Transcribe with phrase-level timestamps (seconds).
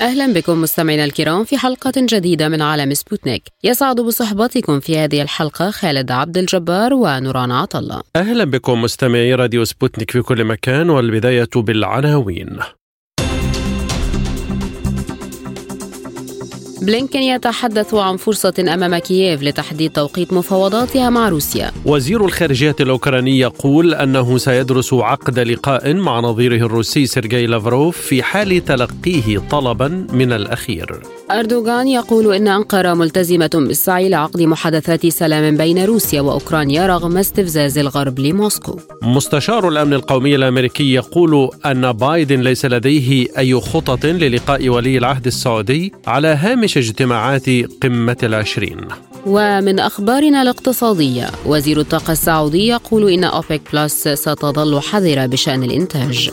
[0.00, 3.42] أهلا بكم مستمعينا الكرام في حلقة جديدة من عالم سبوتنيك.
[3.64, 10.10] يسعد بصحبتكم في هذه الحلقة خالد عبد الجبار ونوران عطلة أهلا بكم مستمعي راديو سبوتنيك
[10.10, 12.58] في كل مكان والبداية بالعناوين.
[16.82, 21.70] بلينكن يتحدث عن فرصة أمام كييف لتحديد توقيت مفاوضاتها مع روسيا.
[21.84, 28.64] وزير الخارجية الأوكراني يقول أنه سيدرس عقد لقاء مع نظيره الروسي سيرجي لافروف في حال
[28.64, 31.00] تلقيه طلبا من الأخير.
[31.30, 38.18] أردوغان يقول إن أنقرة ملتزمة بالسعي لعقد محادثات سلام بين روسيا وأوكرانيا رغم استفزاز الغرب
[38.18, 38.80] لموسكو.
[39.02, 45.92] مستشار الأمن القومي الأمريكي يقول أن بايدن ليس لديه أي خطط للقاء ولي العهد السعودي
[46.06, 47.46] على هامش اجتماعات
[47.82, 48.80] قمة العشرين.
[49.26, 56.30] ومن أخبارنا الاقتصادية وزير الطاقة السعودي يقول إن أوبك بلس ستظل حذرة بشأن الإنتاج.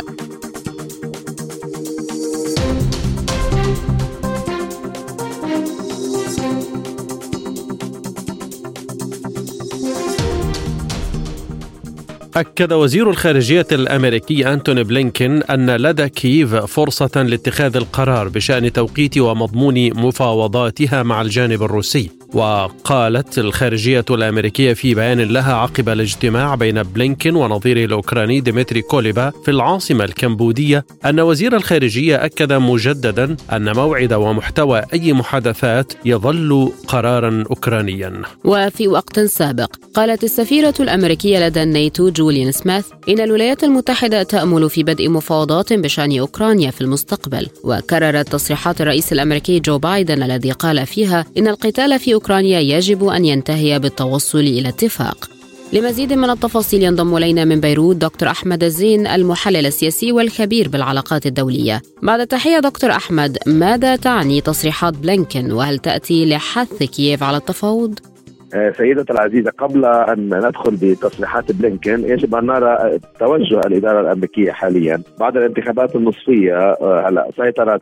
[12.35, 19.93] أكد وزير الخارجية الأمريكي أنتوني بلينكين أن لدى كييف فرصة لاتخاذ القرار بشأن توقيت ومضمون
[19.93, 22.09] مفاوضاتها مع الجانب الروسي.
[22.33, 29.51] وقالت الخارجية الأمريكية في بيان لها عقب الاجتماع بين بلينكين ونظيره الأوكراني ديمتري كوليبا في
[29.51, 38.21] العاصمة الكمبودية أن وزير الخارجية أكد مجددا أن موعد ومحتوى أي محادثات يظل قرارا أوكرانيا.
[38.45, 44.83] وفي وقت سابق قالت السفيرة الأمريكية لدى الناتو جوليان سميث إن الولايات المتحدة تأمل في
[44.83, 51.25] بدء مفاوضات بشأن أوكرانيا في المستقبل وكررت تصريحات الرئيس الأمريكي جو بايدن الذي قال فيها
[51.37, 55.29] إن القتال في أوكرانيا يجب أن ينتهي بالتوصل إلى اتفاق
[55.73, 61.81] لمزيد من التفاصيل ينضم إلينا من بيروت دكتور أحمد الزين المحلل السياسي والخبير بالعلاقات الدولية.
[62.03, 67.99] بعد تحيه دكتور أحمد، ماذا تعني تصريحات بلينكن وهل تأتي لحث كييف على التفاوض؟
[68.71, 75.37] سيدة العزيزة قبل أن ندخل بتصريحات بلينكن يجب أن نرى توجه الإدارة الأمريكية حاليا بعد
[75.37, 76.75] الانتخابات النصفية.
[76.81, 77.81] هلا سيطرة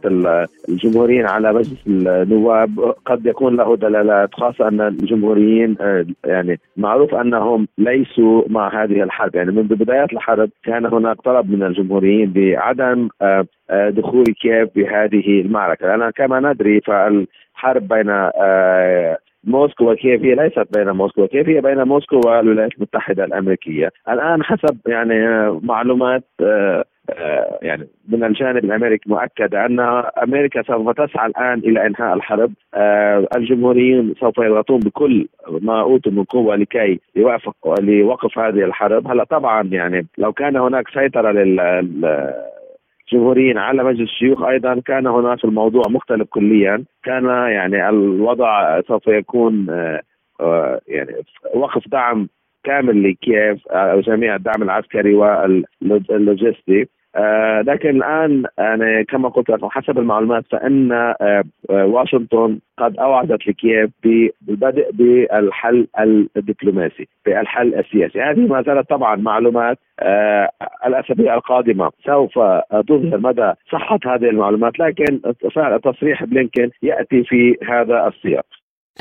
[0.70, 2.94] الجمهوريين على مجلس النواب.
[3.06, 5.78] قد يكون له دلالات خاصة أن الجمهوريين
[6.26, 9.36] يعني معروف أنهم ليسوا مع هذه الحرب.
[9.36, 13.10] يعني منذ بدايات الحرب كان هناك طلب من الجمهوريين بعدم
[13.72, 15.88] دخول كييف بهذه المعركة.
[15.88, 18.30] لأن كما ندري فالحرب بين
[19.44, 23.92] موسكو وكييف هي ليست بين موسكو وكييف هي بين موسكو والولايات المتحدة الأمريكية.
[24.10, 26.24] الآن حسب يعني معلومات
[27.62, 29.80] يعني من الجانب الأمريكي مؤكد أن
[30.24, 32.52] أمريكا سوف تسعى الآن إلى إنهاء الحرب.
[33.36, 35.28] الجمهوريين سوف يضغطون بكل
[35.62, 39.08] ما أوتوا من قوة لكي يوافق لوقف هذه الحرب.
[39.08, 41.60] هلا طبعا يعني لو كان هناك سيطرة لل
[43.12, 46.84] جمهوريين على مجلس الشيوخ أيضا كان هناك الموضوع مختلف كليا.
[47.04, 49.68] كان يعني الوضع سوف يكون
[50.88, 51.16] يعني
[51.54, 52.28] وقف دعم
[52.64, 56.82] كامل لكييف أو جميع الدعم العسكري واللوجستي.
[56.82, 56.88] آه
[57.68, 64.92] لكن الآن يعني كما قلت لكم حسب المعلومات فإن آه واشنطن قد أوعدت لكييف بالبدء
[64.92, 65.88] بالحل
[66.38, 68.22] الدبلوماسي بالحل السياسي.
[68.22, 70.50] هذه ما زالت طبعا معلومات آه
[70.86, 71.92] الأسابيع القادمة.
[72.06, 72.34] سوف
[72.88, 75.22] تظهر مدى صحة هذه المعلومات لكن
[75.84, 78.46] تصريح بلينكن يأتي في هذا السياق.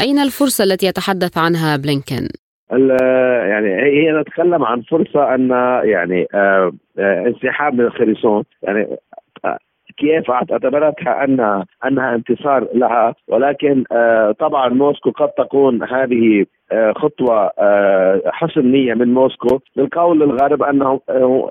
[0.01, 2.29] أين الفرصة التي يتحدث عنها بلينكن
[2.73, 5.51] يعني هي نتكلم عن فرصة أن
[5.85, 8.45] يعني آه آه انسحاب من الخريسون.
[8.63, 8.87] يعني
[9.45, 9.59] آه
[9.97, 13.85] كييف اعتبرتها انها أنها انتصار لها؟ ولكن
[14.39, 16.45] طبعا موسكو قد تكون هذه
[16.97, 17.51] خطوة
[18.27, 19.59] حسن نية من موسكو.
[19.77, 21.01] للقول للغرب أنه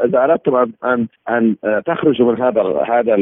[0.05, 1.55] إذا اردتم ان ان
[1.85, 3.15] تخرجوا من هذا هذا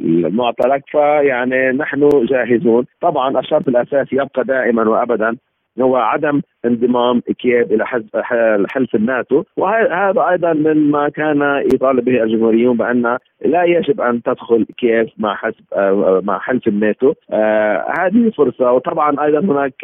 [0.00, 2.84] المعترك فيعني نحن جاهزون.
[3.00, 5.36] طبعا الشرط الأساسي يبقى دائما وابدا
[5.82, 7.86] هو عدم انضمام كييف إلى
[8.68, 9.42] حلف الناتو.
[9.56, 15.64] وهذا أيضا مما كان يطالب به الجمهوريون بأن لا يجب أن تدخل كييف مع حسب
[16.24, 17.14] مع حلف الناتو.
[17.98, 18.72] هذه فرصة.
[18.72, 19.74] وطبعا أيضا هناك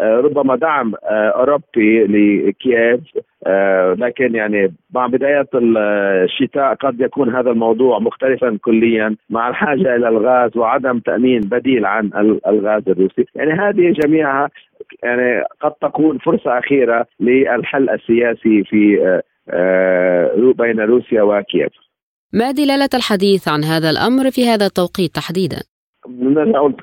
[0.00, 3.00] ربما دعم أوروبي لكييف.
[3.98, 10.56] لكن يعني مع بداية الشتاء قد يكون هذا الموضوع مختلفا كليا مع الحاجة إلى الغاز
[10.56, 12.10] وعدم تأمين بديل عن
[12.46, 13.24] الغاز الروسي.
[13.34, 14.48] يعني هذه جميعها
[15.02, 19.20] يعني قد تكون فرصة أخيرة للحل السياسي في
[20.58, 21.72] بين روسيا وكييف
[22.32, 25.62] ما دلالة الحديث عن هذا الأمر في هذا التوقيت تحديدا؟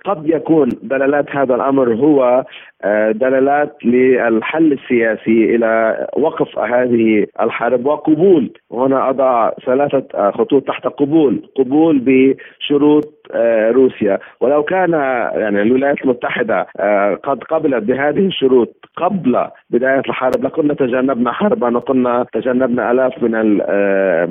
[0.06, 2.46] قد يكون دلالات هذا الأمر هو
[2.84, 8.52] آه، دلالات للحل السياسي إلى وقف هذه الحرب وقبول.
[8.72, 14.20] هنا أضع ثلاثة آه، خطوط تحت قبول قبول بشروط آه، روسيا.
[14.42, 14.92] ولو كان
[15.34, 16.68] يعني الولايات المتحدة
[17.24, 23.32] قد قبلت بهذه الشروط قبل بداية الحرب لكنا تجنبنا حربا وكنا تجنبنا آلاف من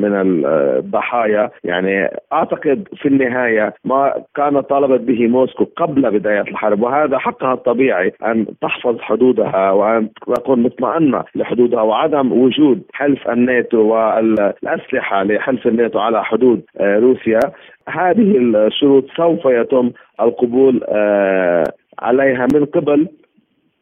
[0.03, 7.19] من الضحايا يعني أعتقد في النهاية ما كانت طالبت به موسكو قبل بداية الحرب وهذا
[7.19, 15.67] حقها الطبيعي أن تحفظ حدودها وأن تكون مطمئنة لحدودها وعدم وجود حلف الناتو والأسلحة لحلف
[15.67, 17.41] الناتو على حدود آه، روسيا.
[17.89, 19.91] هذه الشروط سوف يتم
[20.21, 21.65] القبول آه،
[21.99, 23.09] عليها من قبل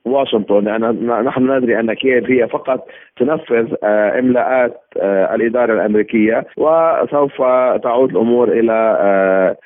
[0.05, 0.65] واشنطن.
[0.65, 2.87] لأن نحن ندري أن كييف هي فقط
[3.17, 4.81] تنفذ آه، إملاءات
[5.35, 7.43] الإدارة الأمريكية وسوف
[7.83, 9.57] تعود الأمور إلى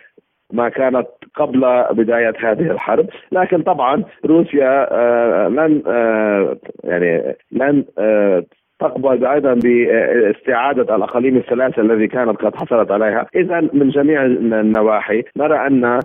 [0.53, 3.07] ما كانت قبل بداية هذه الحرب.
[3.33, 8.45] لكن طبعا روسيا آه، لن آه، يعني لن آه،
[8.81, 15.67] تقبل أيضا باستعادة الأقاليم الثلاثة الذي كانت قد حصلت عليها، اذا من جميع النواحي نرى
[15.67, 16.01] أن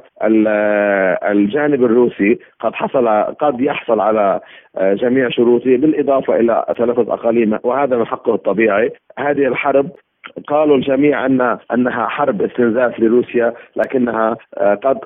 [1.31, 4.39] الجانب الروسي قد حصل قد يحصل على
[4.81, 9.89] جميع شروطه بالإضافة إلى ثلاثة أقاليم وهذا من حقه الطبيعي، هذه الحرب
[10.47, 14.97] قالوا الجميع ان أنها حرب استنزاف لروسيا لكنها آه، قد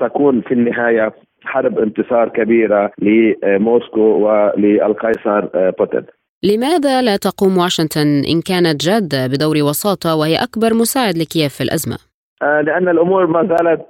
[0.00, 1.12] تكون في النهاية
[1.44, 6.02] حرب انتصار كبيرة لموسكو وللقيصر آه، بوتين.
[6.42, 11.96] لماذا لا تقوم واشنطن إن كانت جادة بدور وساطة وهي أكبر مساعد لكييف في الأزمة؟
[12.42, 13.82] آه، لأن الأمور ما زالت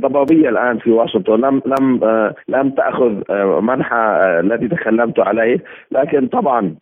[0.00, 2.00] ضبابية الآن في واشنطن لم لم
[2.48, 3.12] لم تأخذ
[3.60, 5.58] منحى الذي تكلمت عليه
[5.92, 6.74] لكن طبعا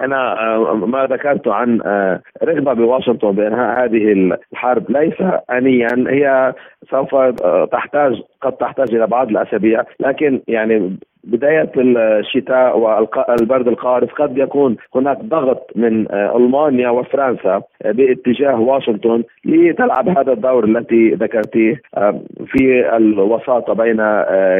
[0.00, 4.12] أنا آه، ما ذكرت عن آه، رغبة بواشنطن بانهاء هذه
[4.52, 5.14] الحرب ليس
[5.50, 6.54] انيا هي
[6.90, 14.38] سوف آه، تحتاج قد تحتاج إلى بعض الأسابيع لكن يعني بداية الشتاء والبرد القارس قد
[14.38, 21.80] يكون هناك ضغط من ألمانيا وفرنسا باتجاه واشنطن لتلعب هذا الدور التي ذكرتيه
[22.46, 24.02] في الوساطة بين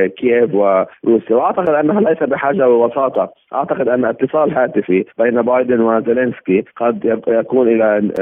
[0.07, 1.37] كييف وروسيا.
[1.37, 3.33] وأعتقد أنها ليس بحاجة للوساطة.
[3.55, 8.13] أعتقد أن اتصال هاتفي بين بايدن وزيلينسكي قد يكون إلى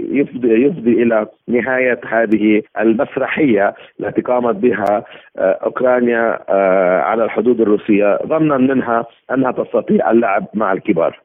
[0.00, 5.04] يفضي, يفضي إلى نهاية هذه المسرحية التي قامت بها
[5.38, 6.38] أوكرانيا
[7.02, 11.20] على الحدود الروسية ظنا منها أنها تستطيع اللعب مع الكبار.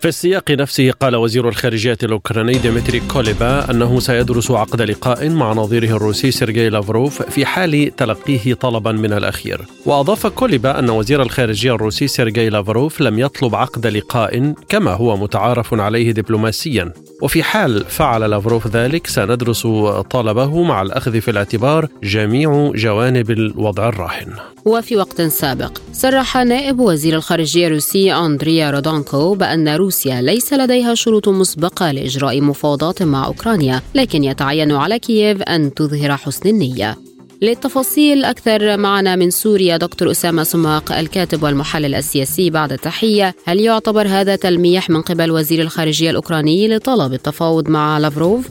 [0.00, 5.96] في السياق نفسه قال وزير الخارجية الأوكراني ديمتري كوليبا أنه سيدرس عقد لقاء مع نظيره
[5.96, 9.60] الروسي سيرجي لافروف في حال تلقيه طلبا من الأخير.
[9.86, 15.74] وأضاف كوليبا أن وزير الخارجية الروسي سيرجي لافروف لم يطلب عقد لقاء كما هو متعارف
[15.74, 16.92] عليه دبلوماسيا.
[17.22, 19.66] وفي حال فعل لافروف ذلك سندرس
[20.10, 24.32] طلبه مع الأخذ في الاعتبار جميع جوانب الوضع الراهن.
[24.64, 31.28] وفي وقت سابق صرح نائب وزير الخارجية الروسي أندريه رودينكو بأن روسيا ليس لديها شروط
[31.28, 36.96] مسبقة لإجراء مفاوضات مع أوكرانيا لكن يتعين على كييف أن تظهر حسن النية
[37.42, 44.06] للتفاصيل أكثر معنا من سوريا دكتور أسامة سماق الكاتب والمحلل السياسي بعد التحية هل يعتبر
[44.06, 48.48] هذا تلميح من قبل وزير الخارجية الأوكراني لطلب التفاوض مع لافروف؟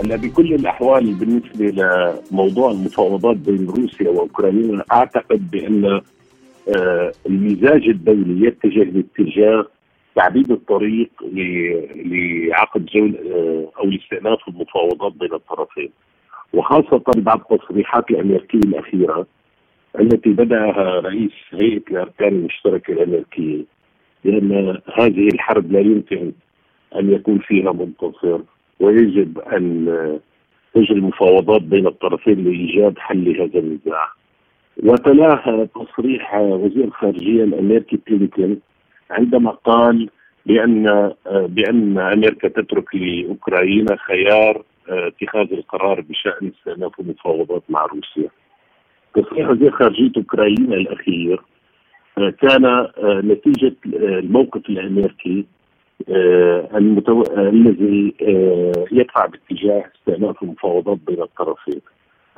[0.00, 1.84] هلا بكل الأحوال بالنسبة
[2.30, 6.00] لموضوع المفاوضات بين روسيا وأوكرانيا أعتقد بأن
[6.68, 9.66] آه، المزاج الدولي يتجه باتجاه
[10.16, 11.10] تعبيد الطريق
[11.96, 15.90] لعقد جول آه، أو لاستئناف المفاوضات بين الطرفين
[16.52, 19.26] وخاصة بعد التصريحات الأمريكية الأخيرة
[20.00, 23.64] التي بدأها رئيس هيئة الأركان المشتركة الأمريكية
[24.24, 26.32] بأن هذه الحرب لا يمكن
[26.96, 28.40] أن يكون فيها منتصر
[28.80, 29.86] ويجب أن
[30.74, 34.08] تجري المفاوضات بين الطرفين لإيجاد حل لهذا النزاع.
[34.82, 38.56] وتلاها تصريح وزير الخارجية الأمريكي بلينكن
[39.12, 40.10] عندما قال
[40.46, 48.28] بأن بأن أمريكا تترك لأوكرانيا خيار اتخاذ القرار بشأن استئناف المفاوضات مع روسيا.
[49.14, 51.42] تصريح وزير خارجية أوكرانيا الأخير
[52.16, 55.44] كان نتيجة الموقف الأمريكي
[56.74, 57.22] المتو...
[57.38, 58.14] الذي
[58.92, 61.80] يدفع باتجاه استئناف المفاوضات بين الطرفين.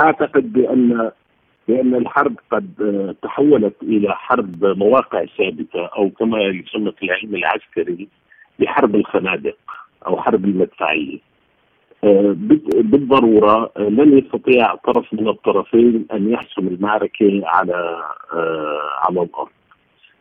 [0.01, 1.11] أعتقد بأن
[1.69, 8.09] بان الحرب قد آه، تحولت إلى حرب مواقع ثابتة أو كما يسمى في العلم العسكري
[8.59, 9.57] بحرب الخنادق
[10.07, 11.19] أو حرب المدفعية.
[12.83, 18.03] بالضرورة لن يستطيع طرف من الطرفين أن يحسم المعركة على
[19.05, 19.49] على الأرض.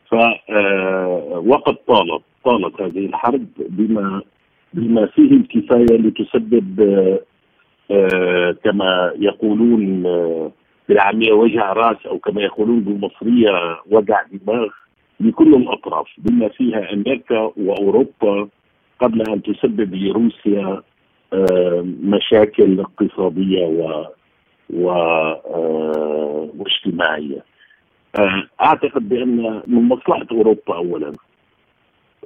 [0.07, 4.21] فوقد طالت طالت هذه الحرب بما
[4.73, 6.79] بما فيه الكفاية لتسبب
[8.63, 10.03] كما يقولون
[10.89, 14.67] بالعامية وجع رأس أو كما يقولون بالمصرية وجع دماغ
[15.19, 18.47] لكل الاطراف بما فيها أمريكا وأوروبا
[18.99, 20.81] قبل أن تسبب لروسيا
[21.33, 24.05] آه، مشاكل اقتصادية و
[24.73, 27.43] و آه، واجتماعية.
[28.19, 31.11] آه، أعتقد بأن من مصلحة أوروبا اولا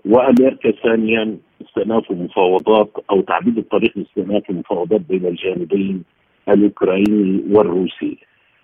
[0.05, 6.03] وأمريكا ثانيا استئناف المفاوضات أو تعبيد الطريق لاستئناف المفاوضات بين الجانبين
[6.49, 8.17] الأوكراني والروسي.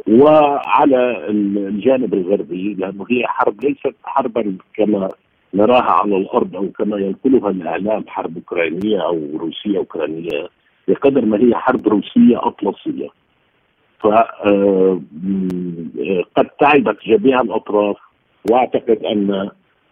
[0.07, 5.09] وعلى الجانب الغربي لأنه هي حرب ليست حربا كما
[5.53, 10.47] نراها على الأرض أو كما ينقلها الأعلام حرب أوكرانية أو روسية أوكرانية
[10.87, 13.09] بقدر ما هي حرب روسية أطلسية.
[13.99, 15.01] ف آه،
[16.59, 17.97] تعبت جميع الأطراف
[18.51, 19.49] وأعتقد أن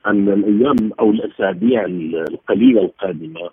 [0.08, 3.50] أن الأيام أو الأسابيع القليلة القادمة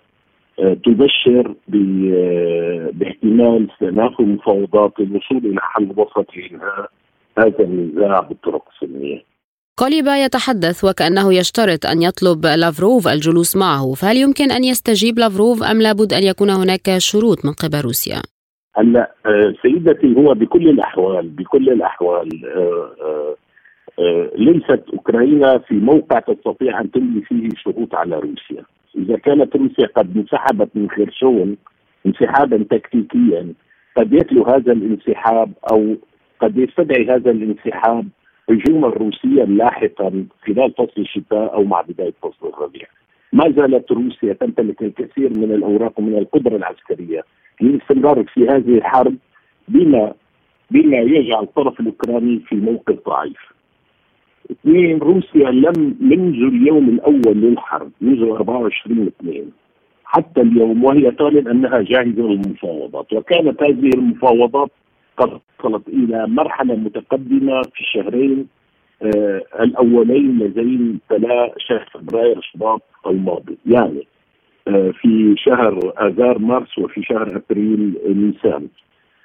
[0.59, 6.91] تبشر آه، باحتمال استئناف المفاوضات للوصول إلى حل وسط لانهاء
[7.37, 9.23] هذا النزاع بالطرق السلمية.
[9.79, 15.81] كوليبا يتحدث وكأنه يشترط أن يطلب لافروف الجلوس معه فهل يمكن أن يستجيب لافروف أم
[15.81, 18.21] لابد أن يكون هناك شروط من قبل روسيا؟
[18.75, 22.29] هلا آه، سيدتي هو بكل الأحوال بكل الأحوال
[24.35, 28.63] ليست أوكرانيا في موقع تستطيع أن تملي فيه شروط على روسيا
[28.95, 31.57] إذا كانت روسيا قد انسحبت من خرشون
[32.05, 33.53] انسحابا تكتيكيا
[33.97, 35.95] قد يتلو هذا الانسحاب أو
[36.39, 38.07] قد يستدعي هذا الانسحاب
[38.49, 42.87] هجوما روسيا لاحقا خلال فصل الشتاء أو مع بداية فصل الربيع.
[43.33, 47.23] ما زالت روسيا تمتلك الكثير من الأوراق ومن القدرة العسكرية
[47.61, 49.15] للاستمرار في هذه الحرب
[49.67, 50.13] بما
[50.71, 53.58] بما يجعل الطرف الأوكراني في موقف ضعيف.
[54.51, 59.51] اثنين روسيا لم منذ اليوم الأول للحرب منذ 24 اثنين.
[60.05, 63.13] حتى اليوم وهي تعلن أنها جاهزة للمفاوضات.
[63.13, 64.71] وكانت هذه المفاوضات
[65.17, 68.47] قد وصلت إلى مرحلة متقدمة في الشهرين
[69.01, 73.57] آه الأولين الذين تلا شهر فبراير شباط الماضي.
[73.65, 74.07] يعني
[74.67, 78.67] آه في شهر آذار مارس وفي شهر أبريل نيسان.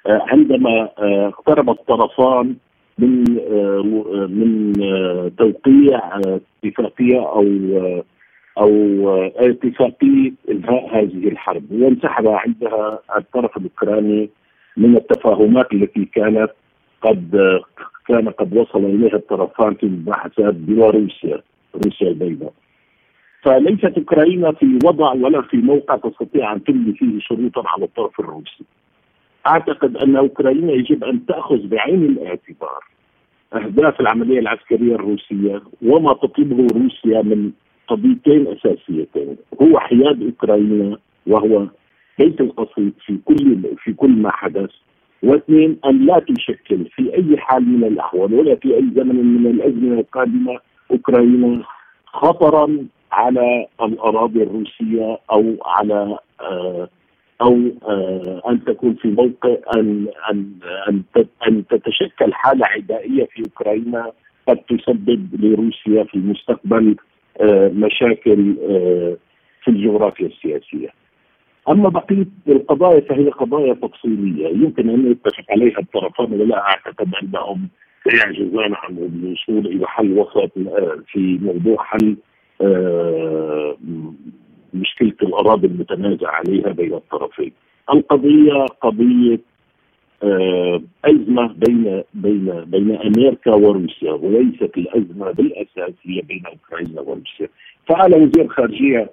[0.07, 2.55] آه عندما آه، اقترب الطرفان
[2.99, 7.45] من آه، من آه، توقيع آه، اتفاقية أو
[8.57, 11.71] أو اتفاقيه إنهاء هذه الحرب.
[11.71, 14.29] وانسحب عندها الطرف الأوكراني
[14.77, 16.49] من التفاهمات التي كانت
[17.01, 17.59] قد
[18.07, 21.41] كان قد وصل إليها الطرفان في المباحثات بيلاروسيا
[21.85, 22.53] روسيا البيضاء.
[23.41, 28.65] فليست أوكرانيا في وضع ولا في موقع تستطيع أن تملي فيه شروطا على الطرف الروسي.
[29.47, 32.83] أعتقد أن أوكرانيا يجب أن تأخذ بعين الاعتبار
[33.53, 37.51] أهداف العملية العسكرية الروسية وما تطلبه روسيا من
[37.87, 40.97] قضيتين أساسيتين هو حياد أوكرانيا
[41.27, 41.67] وهو
[42.19, 44.69] بيت القصيد في كل في كل ما حدث
[45.23, 49.99] واثنين أن لا تشكل في أي حال من الأحوال ولا في أي زمن من الأزمنة
[49.99, 50.59] القادمة
[50.91, 51.61] أوكرانيا
[52.05, 56.89] خطرا على الأراضي الروسية أو على آه
[57.41, 60.53] أو آه، أن تكون في موقع أن أن
[60.89, 61.03] أن
[61.47, 64.11] أن تتشكل حالة عدائية في أوكرانيا
[64.47, 66.95] قد تسبب لروسيا في المستقبل
[67.41, 69.17] آه، مشاكل آه،
[69.63, 70.89] في الجغرافيا السياسية.
[71.69, 77.67] أما بقية القضايا فهي قضايا تفصيلية يمكن أن يتفق عليها الطرفان ولا أعتقد أنهم
[78.03, 80.51] سيعجزان عن الوصول إلى حل وسط
[81.07, 82.15] في موضوع حل
[84.75, 87.51] مشكلة الأراضي المتنازع عليها بين الطرفين.
[87.93, 89.39] القضية قضية
[90.23, 97.47] آه أزمة بين بين بين أمريكا وروسيا وليست الأزمة بالاساس هي بين أوكرانيا وروسيا.
[97.87, 99.09] فعلى وزير الخارجيه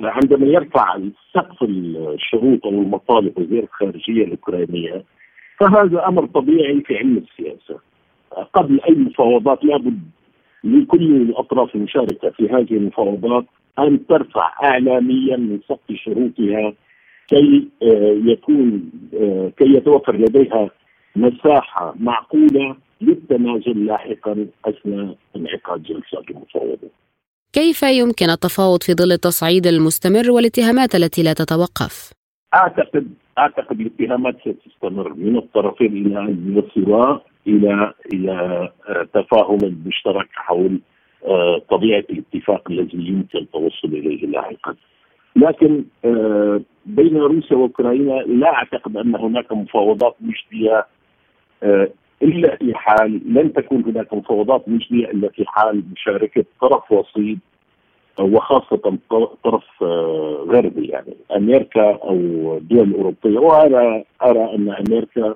[0.00, 0.98] عندما يرفع
[1.34, 5.04] سقف الشروط أو المطالب وزير الخارجيه الأوكرانية
[5.58, 7.78] فهذا أمر طبيعي في علم السياسة.
[8.54, 10.00] قبل أي مفاوضات لابد
[10.64, 13.44] لكل الأطراف المشاركة في هذه المفاوضات
[13.78, 16.72] أن ترفع اعلاميا من سقف شروطها
[17.28, 20.70] كي آه، يكون آه، كي يتوفر لديها
[21.16, 26.90] مساحة معقولة للتنازل لاحقا أثناء انعقاد جلسات المفاوضة.
[27.52, 32.12] كيف يمكن التفاوض في ظل التصعيد المستمر والاتهامات التي لا تتوقف؟
[32.54, 36.18] أعتقد أعتقد الاتهامات ستستمر من الطرفين إلى
[37.46, 38.32] إلى إلى
[38.88, 40.80] آه، تفاهم مشترك حول
[41.70, 44.74] طبيعة الاتفاق الذي يمكن التوصل إليه لاحقا.
[45.36, 50.86] لكن آه، بين روسيا وأوكرانيا لا أعتقد أن هناك مفاوضات مجديه
[52.22, 57.38] إلا في حال لن تكون هناك مفاوضات مجديه إلا في حال مشاركة طرف وسيط
[58.20, 58.98] وخاصة
[59.44, 62.16] طرف آه، غربي يعني أمريكا أو
[62.56, 65.34] الدول الأوروبية وأنا أرى أن أمريكا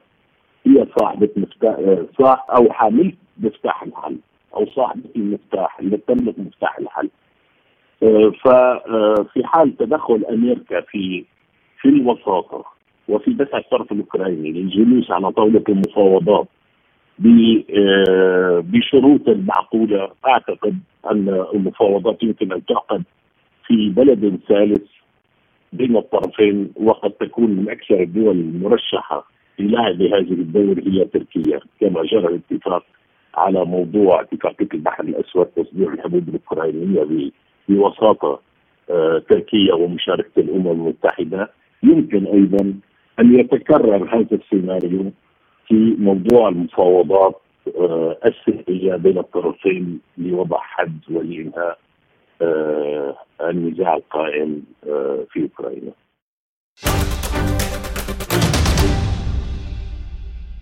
[0.67, 4.17] هي صاحبة مفتاح أو حامل مفتاح الحل
[4.55, 7.09] أو صاحبة المفتاح اللي تملك مفتاح الحل.
[8.03, 11.25] آه، ففي حال تدخل أمريكا في
[11.81, 12.65] في الوساطة
[13.09, 16.49] وفي دفع الطرف الأوكراني للجلوس على طاولة المفاوضات
[17.79, 20.79] آه، بشروط معقولة أعتقد
[21.11, 23.03] أن المفاوضات يمكن أن تعقد
[23.67, 24.83] في بلد ثالث
[25.73, 29.29] بين الطرفين وقد تكون من أكثر الدول المرشحة
[29.59, 32.85] للعب هذه الدور هي تركيا كما جرى الاتفاق
[33.35, 37.31] على موضوع اتفاقية البحر الأسود تصدير الحدود الأوكرانية
[37.69, 38.41] بوساطة
[38.91, 41.51] آه، تركيا ومشاركة الأمم المتحدة
[41.83, 42.75] يمكن أيضا
[43.21, 45.13] أن يتكرر هذا السيناريو
[45.67, 47.41] في موضوع المفاوضات
[47.77, 51.79] آه، السرية بين الطرفين لوضع حد ولانهاء
[52.43, 54.63] آه، النزاع القائم
[55.31, 55.93] في أوكرانيا.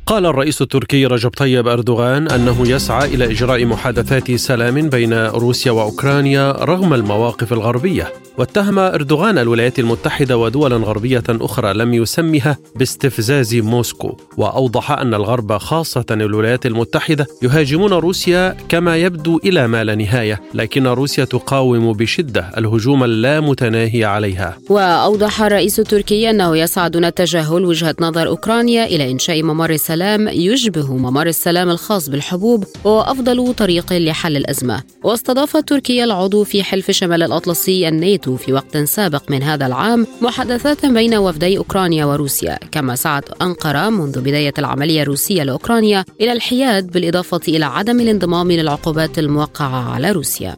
[0.06, 6.52] قال الرئيس التركي رجب طيب أردوغان أنه يسعى إلى إجراء محادثات سلام بين روسيا وأوكرانيا
[6.52, 8.12] رغم المواقف الغربية.
[8.38, 14.16] واتهم أردوغان الولايات المتحدة ودولا غربية أخرى لم يسمها باستفزاز موسكو.
[14.36, 20.86] وأوضح أن الغرب خاصة الولايات المتحدة يهاجمون روسيا كما يبدو إلى ما لا نهاية لكن
[20.86, 24.58] روسيا تقاوم بشدة الهجوم اللامتناهي عليها.
[24.70, 29.96] وأوضح الرئيس التركي أنه يسعى دون تجاهل وجهة نظر أوكرانيا إلى إنشاء ممر سلام
[30.29, 34.83] يشبه ممر السلام الخاص بالحبوب وهو افضل طريق لحل الأزمة.
[35.05, 40.87] واستضافت تركيا العضو في حلف شمال الأطلسي الناتو في وقت سابق من هذا العام محادثات
[40.87, 42.59] بين وفدي أوكرانيا وروسيا.
[42.73, 49.19] كما سعت أنقرة منذ بداية العملية الروسية لأوكرانيا إلى الحياد بالإضافة إلى عدم الانضمام للعقوبات
[49.19, 50.56] الموقعة على روسيا.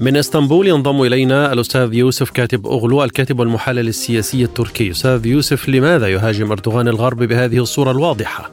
[0.00, 4.90] من إسطنبول ينضم إلينا الأستاذ يوسف كاتب أغلو الكاتب والمحلل السياسي التركي.
[4.90, 8.50] أستاذ يوسف لماذا يهاجم أردوغان الغرب بهذه الصورة الواضحة؟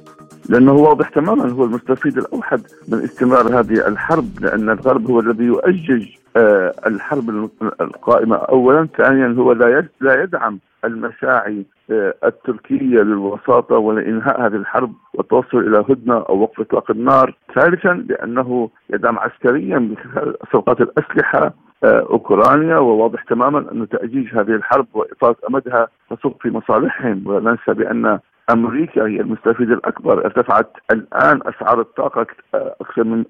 [0.50, 6.06] لأنه واضح تماما هو المستفيد الأوحد من استمرار هذه الحرب لأن الغرب هو الذي يؤجج
[6.38, 7.50] آه، الحرب
[7.82, 15.58] القائمة اولا، ثانيا هو لا لا يدعم المساعي آه، التركية للوساطة ولإنهاء هذه الحرب والتوصل
[15.58, 22.08] إلى هدنة أو وقف إطلاق النار، ثالثا لأنه يدعم عسكريا من خلال صفقات الأسلحة آه،
[22.10, 27.24] أوكرانيا وواضح تماما أن تأجيج هذه الحرب واطاله أمدها تصب في مصالحهم.
[27.26, 28.20] ولا ننسى بأن
[28.50, 30.26] أمريكا هي المستفيد الأكبر.
[30.26, 33.26] ارتفعت الآن أسعار الطاقة أكثر من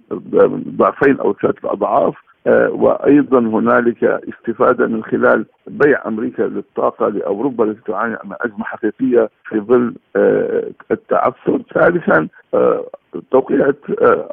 [0.78, 2.14] ضعفين أو ثلاثة أضعاف.
[2.14, 2.35] آه،
[2.70, 9.60] وأيضا هنالك استفادة من خلال بيع أمريكا للطاقة لأوروبا التي تعاني من أزمة حقيقية في
[9.60, 11.62] ظل آه، التعثر.
[11.74, 12.86] ثالثا آه،
[13.32, 13.72] توقيع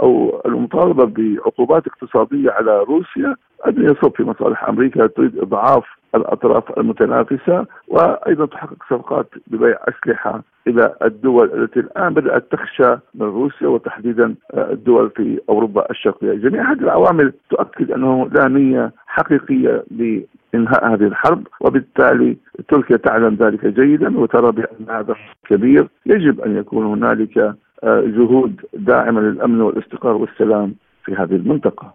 [0.02, 3.34] أو المطالبة بعقوبات اقتصادية على روسيا
[3.66, 10.94] أن يصب في مصالح أمريكا تريد إضعاف الأطراف المتنافسة وأيضا تحقق صفقات ببيع أسلحة إلى
[11.02, 17.32] الدول التي الآن بدأت تخشى من روسيا وتحديدا الدول في أوروبا الشرقية، جميع هذه العوامل
[17.50, 22.36] تؤكد أنه لا نية حقيقية لإنهاء هذه الحرب وبالتالي
[22.68, 25.14] تركيا تعلم ذلك جيدا وترى بأن هذا
[25.48, 25.88] كبير.
[26.06, 31.94] يجب أن يكون هنالك آه، جهود داعمة للأمن والاستقرار والسلام في هذه المنطقة.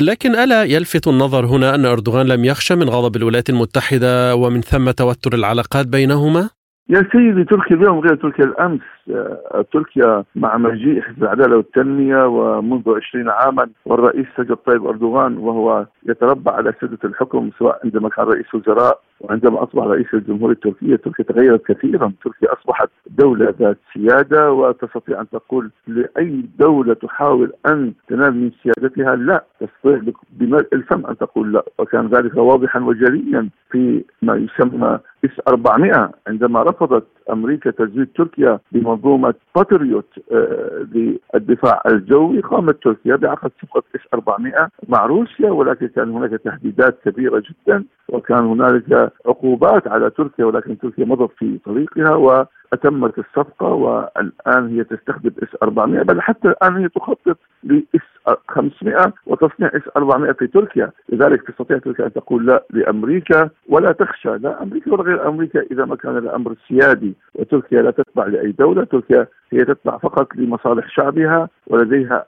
[0.00, 4.90] لكن ألا يلفت النظر هنا أن أردوغان لم يخشى من غضب الولايات المتحدة ومن ثم
[4.90, 6.50] توتر العلاقات بينهما؟
[6.90, 12.82] يا سيدي تركيا اليوم غير تركيا الأمس آه، تركيا مع مجيء حزب العدالة والتنمية ومنذ
[13.08, 18.54] 20 عاما والرئيس رجب طيب أردوغان وهو يتربع على سدة الحكم سواء عندما كان رئيس
[18.54, 22.12] وزراء وعندما أصبح رئيس الجمهورية التركية تركيا تغيرت كثيرا.
[22.24, 29.16] تركيا أصبحت دولة ذات سيادة وتستطيع أن تقول لأي دولة تحاول أن تنال من سيادتها
[29.16, 30.00] لا تستطيع
[30.32, 31.64] بملء الفم أن تقول لا.
[31.78, 39.34] وكان ذلك واضحا وجليا في ما يسمى إس 400 عندما رفضت أمريكا تزويد تركيا بمنظومة
[39.56, 42.40] باتريوت آه، للدفاع الجوي.
[42.40, 48.44] قامت تركيا بعقد صفقة إس 400 مع روسيا ولكن كان هناك تهديدات كبيرة جدا وكان
[48.44, 55.48] هنالك عقوبات على تركيا ولكن تركيا مضت في طريقها واتمت الصفقة والآن هي تستخدم إس
[55.62, 60.90] 400 بل حتى الآن هي تخطط لإس 500 وتصنيع إس 400 في تركيا.
[61.08, 65.62] لذلك تستطيع تركيا أن تقول لا لأمريكا ولا تخشى لا أمريكا ولا غير أمريكا.
[65.70, 70.88] إذا ما كان الأمر سيادي وتركيا لا تتبع لأي دولة تركيا هي تتبع فقط لمصالح
[70.88, 72.24] شعبها ولديها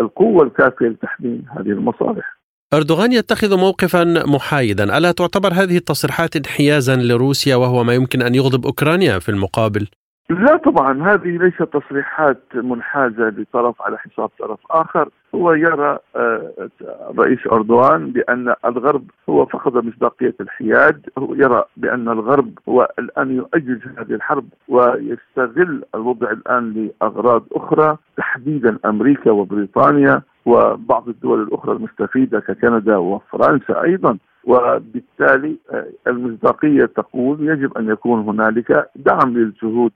[0.00, 2.37] القوة الكافية لتحميل هذه المصالح.
[2.74, 4.98] أردوغان يتخذ موقفا محايدا.
[4.98, 9.88] ألا تعتبر هذه التصريحات انحيازا لروسيا وهو ما يمكن أن يغضب أوكرانيا في المقابل؟
[10.30, 15.08] لا طبعا هذه ليست تصريحات منحازة لطرف على حساب طرف آخر.
[15.34, 16.68] هو يرى آه،
[17.10, 21.00] الرئيس أردوغان بأن الغرب هو فقد مصداقية الحياد.
[21.18, 28.78] هو يرى بأن الغرب هو الآن يؤجج هذه الحرب ويستغل الوضع الآن لأغراض أخرى تحديدا
[28.84, 30.22] أمريكا وبريطانيا.
[30.48, 34.18] وبعض الدول الأخرى المستفيدة ككندا وفرنسا أيضا.
[34.44, 39.92] وبالتالي آه، المصداقية تقول يجب أن يكون هنالك دعم للجهود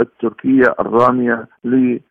[0.00, 1.46] التركية الرامية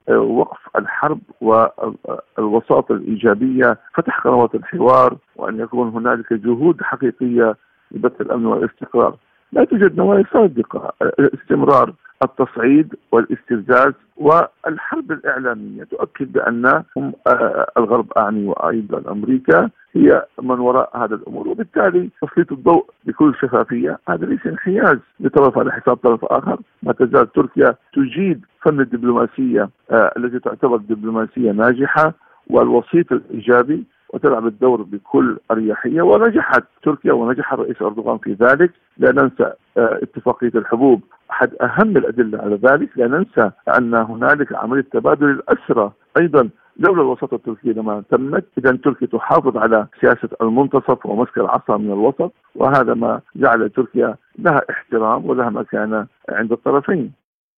[0.08, 7.56] لوقف الحرب والوساطه الإيجابية فتح قنوات الحوار وأن يكون هنالك جهود حقيقية
[7.92, 9.16] لبث الأمن والاستقرار.
[9.52, 11.94] لا توجد نوايا صادقة استمرار
[12.26, 15.84] التصعيد والاستفزاز والحرب الإعلامية.
[15.84, 22.86] تؤكد بأن آه، الغرب أعني وأيضا أمريكا هي من وراء هذا الأمور وبالتالي تسليط الضوء
[23.06, 24.00] بكل شفافية.
[24.10, 26.60] هذا ليس انحياز لطرف على حساب طرف آخر.
[26.84, 32.14] ما تزال تركيا تجيد فن الدبلوماسية آه التي تعتبر دبلوماسية ناجحة
[32.50, 38.72] والوسيط الإيجابي وتلعب الدور بكل أريحية ونجحت تركيا ونجح الرئيس أردوغان في ذلك.
[38.98, 41.02] لا ننسى آه اتفاقية الحبوب.
[41.32, 45.92] أحد أهم الأدلة على ذلك لا ننسى أن هنالك عملية تبادل الأسرى.
[46.18, 51.92] أيضا لولا الوساطة التركية لما تمت إذا تركيا تحافظ على سياسة المنتصف ومسك العصا من
[51.92, 57.12] الوسط وهذا ما جعل تركيا لها احترام ولها مكانة عند الطرفين.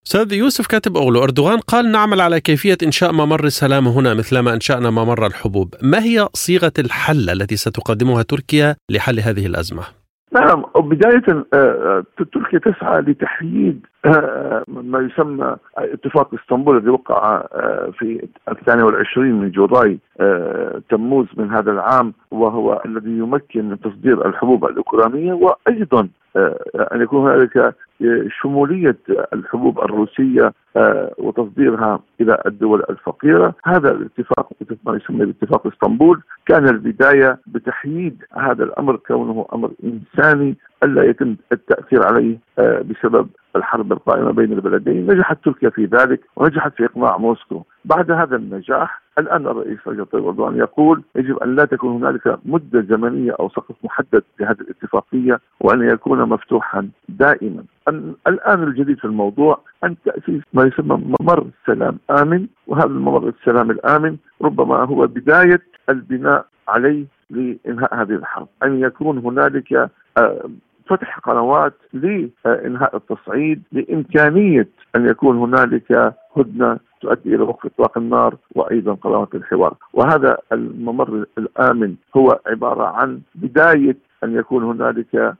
[0.06, 4.90] أستاذ يوسف كاتب اولو أردوغان قال نعمل على كيفية إنشاء ممر السلام هنا مثلما أنشأنا
[4.90, 9.82] ممر الحبوب، ما هي صيغة الحل التي ستقدمها تركيا لحل هذه الأزمة؟
[10.32, 17.42] نعم بداية آه، آه، تركيا تسعى لتحييد آه، ما يسمى اتفاق إسطنبول الذي وقع
[17.98, 19.98] في الثاني والعشرين من جولاي
[20.90, 26.08] تموز من هذا العام وهو الذي يمكن تصدير الحبوب الأوكرانية وأيضا
[26.92, 27.74] أن يكون هنالك
[28.42, 28.96] شمولية
[29.32, 30.52] الحبوب الروسية آه،
[31.18, 33.54] وتصديرها إلى الدول الفقيرة.
[33.64, 34.52] هذا الاتفاق
[34.86, 42.06] ما يسمى باتفاق إسطنبول كان البداية بتحييد هذا الأمر كونه أمر إنساني ألا يتم التأثير
[42.06, 45.10] عليه آه، بسبب الحرب القائمة بين البلدين.
[45.10, 47.62] نجحت تركيا في ذلك ونجحت في إقناع موسكو.
[47.84, 52.80] بعد هذا النجاح الآن الرئيس رجب طيب أردوغان يقول يجب أن لا تكون هنالك مدة
[52.80, 57.64] زمنية أو سقف محدد لهذه الاتفاقية وأن يكون مفتوحا دائما.
[58.26, 64.16] الآن الجديد في الموضوع أن تاسيس ما يسمى ممر سلام آمن وهذا الممر السلام الآمن
[64.42, 68.48] ربما هو بداية البناء عليه لإنهاء هذه الحرب.
[68.62, 69.72] أن يكون هنالك
[70.18, 70.50] آه،
[70.86, 78.94] فتح قنوات لإنهاء التصعيد لإمكانية أن يكون هنالك هدنة تؤدي إلى وقف إطلاق النار وأيضا
[78.94, 85.36] قنوات الحوار، وهذا الممر الآمن هو عبارة عن بداية أن يكون هنالك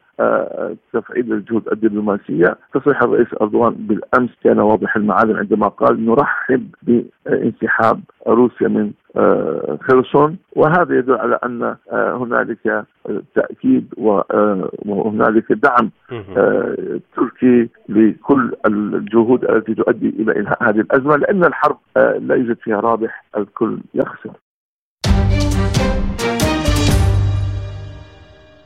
[0.92, 8.68] تفعيل الجهود الدبلوماسية، تصريح الرئيس أردوغان بالأمس كان واضح المعالم عندما قال نرحب بانسحاب روسيا
[8.68, 10.38] من آه، خرسون.
[10.56, 12.84] وهذا يدل على أن آه، هنالك
[13.34, 13.94] تأكيد
[14.86, 15.90] وهنالك دعم
[17.16, 23.24] تركي لكل الجهود التي تؤدي إلى انهاء هذه الأزمة لأن الحرب لا يوجد فيها رابح
[23.36, 24.30] الكل يخسر.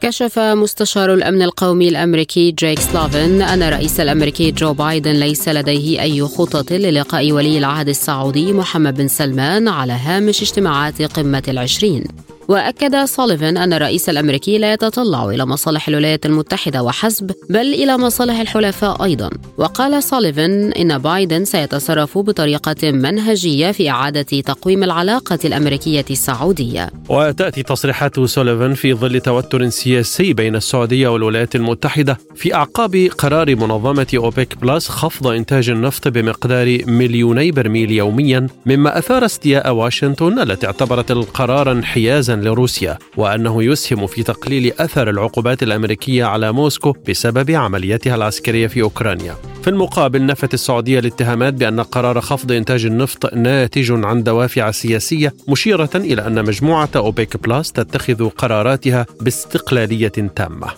[0.00, 6.22] كشف مستشار الأمن القومي الأمريكي جيك سوليفان أن الرئيس الأمريكي جو بايدن ليس لديه أي
[6.22, 12.04] خطط للقاء ولي العهد السعودي محمد بن سلمان على هامش اجتماعات قمة العشرين.
[12.50, 18.40] وأكد سوليفان أن الرئيس الأمريكي لا يتطلع إلى مصالح الولايات المتحدة وحسب بل إلى مصالح
[18.40, 19.30] الحلفاء أيضا.
[19.58, 26.90] وقال سوليفان إن بايدن سيتصرف بطريقة منهجية في إعادة تقويم العلاقة الأمريكية السعودية.
[27.08, 34.06] وتأتي تصريحات سوليفان في ظل توتر سياسي بين السعودية والولايات المتحدة في أعقاب قرار منظمة
[34.16, 41.10] أوبك بلس خفض إنتاج النفط بمقدار مليوني برميل يوميا مما أثار استياء واشنطن التي اعتبرت
[41.10, 42.39] القرار انحيازا.
[42.40, 49.34] لروسيا وأنه يسهم في تقليل أثر العقوبات الأمريكية على موسكو بسبب عملياتها العسكرية في أوكرانيا.
[49.62, 55.90] في المقابل نفت السعودية الاتهامات بأن قرار خفض إنتاج النفط ناتج عن دوافع سياسية مشيرة
[55.94, 60.68] إلى أن مجموعة أوبك بلس تتخذ قراراتها باستقلالية تامة.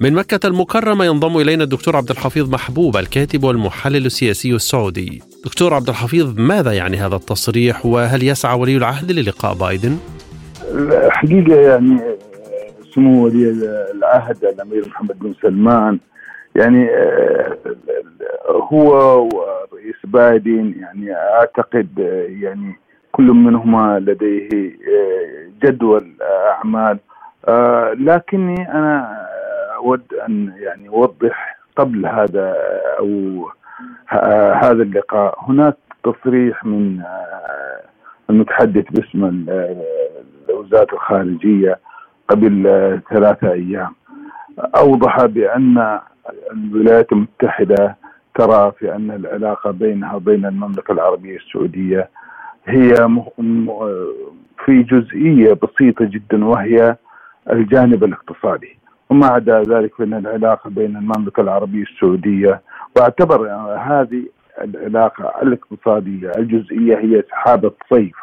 [0.00, 5.22] من مكة المكرمة ينضم إلينا الدكتور عبد الحفيظ محبوب الكاتب والمحلل السياسي السعودي.
[5.44, 9.98] دكتور عبد الحفيظ ماذا يعني هذا التصريح وهل يسعى ولي العهد للقاء بايدن؟
[10.74, 12.00] الحقيقة يعني
[12.94, 13.50] سمو ولي
[13.94, 15.98] العهد الأمير محمد بن سلمان
[16.56, 16.90] يعني
[18.48, 21.88] هو ورئيس بايدن يعني أعتقد
[22.42, 22.78] يعني
[23.12, 24.72] كل منهما لديه
[25.62, 26.98] جدول أعمال.
[28.06, 29.16] لكني أنا
[29.76, 32.56] أود أن يعني أوضح قبل هذا
[32.98, 33.48] أو
[34.62, 37.02] هذا اللقاء هناك تصريح من
[38.30, 39.46] المتحدث باسم
[40.52, 41.78] وزاره الخارجية
[42.28, 42.62] قبل
[43.10, 43.94] ثلاثة أيام.
[44.76, 46.00] أوضح بأن
[46.52, 47.96] الولايات المتحدة
[48.34, 52.08] ترى في أن العلاقة بينها وبين المملكة العربية السعودية
[52.66, 52.94] هي
[54.64, 56.96] في جزئية بسيطة جدا وهي
[57.52, 58.78] الجانب الاقتصادي.
[59.10, 62.60] وما عدا ذلك فإن العلاقة بين المملكة العربية السعودية
[62.96, 64.22] وأعتبر هذه
[64.64, 68.16] العلاقة الاقتصادية الجزئية هي سحابة صيف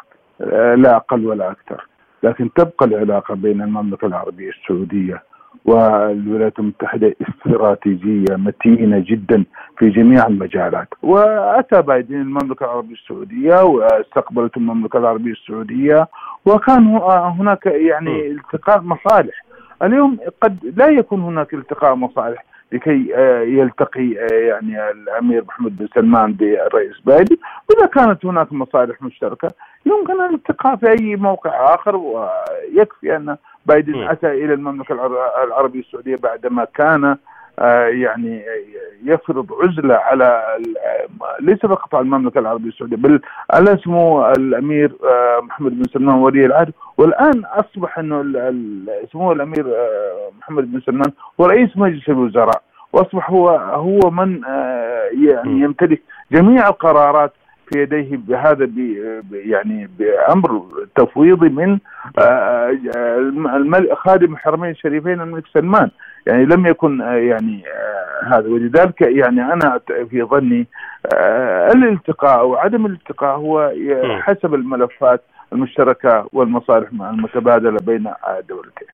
[0.76, 1.86] لا أقل ولا أكثر.
[2.22, 5.22] لكن تبقى العلاقة بين المملكة العربية السعودية
[5.64, 9.44] والولايات المتحدة استراتيجية متينة جدا
[9.78, 10.88] في جميع المجالات.
[11.02, 16.08] وأتى بايدن المملكة العربية السعودية واستقبلت المملكة العربية السعودية
[16.46, 16.86] وكان
[17.38, 19.44] هناك يعني التقاء مصالح.
[19.82, 22.44] اليوم قد لا يكون هناك التقاء مصالح.
[22.72, 27.36] لكي آه، يلتقي آه، يعني الأمير محمد بن سلمان بالرئيس بايدن.
[27.70, 29.48] وإذا كانت هناك مصالح مشتركة
[29.86, 35.06] يمكن الالتقاء في أي موقع آخر ويكفي أن بايدن أتى إلى المملكة
[35.44, 37.16] العربية السعودية بعدما كان
[37.88, 38.42] يعني
[39.04, 40.42] يفرض عزلة على
[41.40, 46.46] ليس فقط على المملكة العربية السعودية بل على سمو الأمير آه، محمد بن سلمان ولي
[46.46, 46.72] العهد.
[46.98, 48.22] والآن أصبح إنه
[49.12, 52.62] سمو الأمير آه، محمد بن سلمان هو رئيس مجلس الوزراء.
[52.92, 54.40] وأصبح هو هو من
[55.12, 57.32] يعني يمتلك جميع القرارات
[57.72, 58.70] في يديه بهذا
[59.32, 60.62] يعني بأمر
[60.96, 61.78] تفويضي من
[63.94, 65.90] خادم الحرمين الشريفين الملك سلمان.
[66.26, 70.66] يعني لم يكن آه، يعني آه، هذا ولذلك يعني أنا في ظني
[71.14, 73.72] آه، الالتقاء أو عدم الالتقاء هو
[74.20, 78.88] حسب الملفات المشتركة والمصالح المتبادلة بين الدولتين.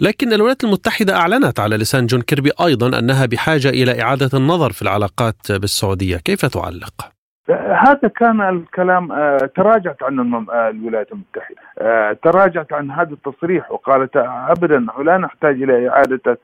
[0.00, 4.82] لكن الولايات المتحدة أعلنت على لسان جون كيربي أيضا أنها بحاجة إلى إعادة النظر في
[4.82, 7.19] العلاقات بالسعودية كيف تعلق؟
[7.54, 11.56] هذا كان الكلام آه، تراجعت عنه آه، الولايات المتحدة.
[11.78, 16.38] آه، تراجعت عن هذا التصريح وقالت ابدا لا نحتاج إلى إعادة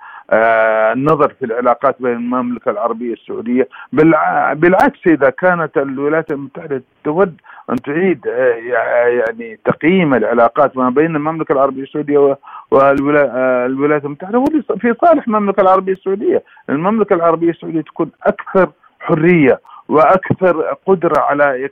[0.93, 3.69] النظر في العلاقات بين المملكة العربية السعودية.
[4.55, 7.41] بالعكس إذا كانت الولايات المتحدة تود
[7.71, 12.39] أن تعيد يعني تقييم العلاقات ما بين المملكة العربية السعودية
[12.71, 14.45] والولايات المتحدة
[14.81, 16.43] في صالح المملكة العربية السعودية.
[16.71, 19.61] المملكة العربية السعودية تكون أكثر حرية.
[19.89, 21.71] وأكثر قدرة على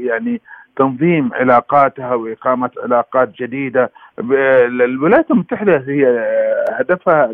[0.00, 0.40] يعني
[0.76, 3.90] تنظيم علاقاتها وإقامة علاقات جديدة.
[4.20, 6.24] الولايات المتحدة هي
[6.72, 7.32] هدفها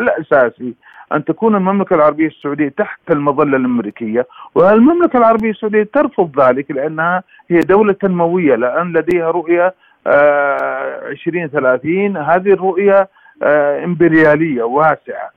[0.00, 0.74] الأساسي
[1.12, 4.26] أن تكون المملكة العربية السعودية تحت المظلة الأمريكية.
[4.54, 9.74] والمملكة العربية السعودية ترفض ذلك لأنها هي دولة تنمويه لأن لديها رؤية
[10.06, 13.08] 2030 آه، هذه الرؤية
[13.42, 15.30] آه، إمبريالية واسعة.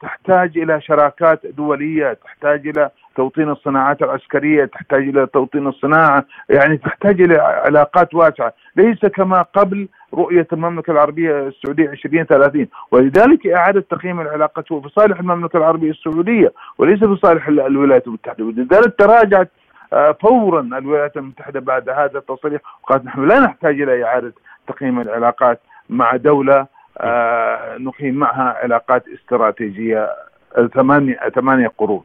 [0.00, 7.20] تحتاج إلى شراكات دولية تحتاج إلى توطين الصناعات العسكرية تحتاج إلى توطين الصناعة يعني تحتاج
[7.20, 8.52] إلى علاقات واسعة.
[8.76, 15.18] ليس كما قبل رؤية المملكة العربية السعودية 2030 ولذلك إعادة تقييم العلاقات هو في صالح
[15.18, 18.44] المملكة العربية السعودية وليس في صالح الولايات المتحدة.
[18.44, 19.50] ولذلك تراجعت
[19.92, 24.32] آه، فورا الولايات المتحدة بعد هذا التصريح وقالت نحن لا نحتاج إلى إعادة
[24.68, 26.66] تقييم العلاقات مع دولة آه،
[27.78, 30.08] نقيم معها علاقات استراتيجية
[30.74, 32.02] ثمانية ثمانية قرون.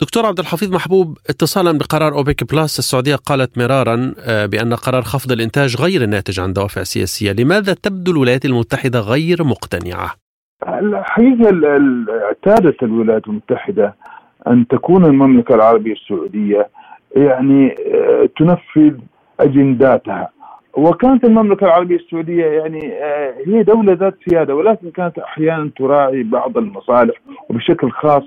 [0.00, 5.32] دكتور عبد الحفيظ محبوب اتصالا بقرار أوبك بلس السعودية قالت مرارا آه، بأن قرار خفض
[5.32, 10.14] الإنتاج غير الناتج عن دوافع سياسية، لماذا تبدو الولايات المتحدة غير مقتنعة؟
[10.68, 11.50] الحقيقة
[12.24, 13.94] اعتادت الولايات المتحدة
[14.46, 16.68] أن تكون المملكة العربية السعودية
[17.16, 18.94] يعني آه، تنفذ
[19.40, 20.28] أجنداتها.
[20.76, 26.58] وكانت المملكة العربية السعودية يعني آه، هي دولة ذات سيادة ولكن كانت أحيانا تراعي بعض
[26.58, 27.14] المصالح
[27.48, 28.22] وبشكل خاص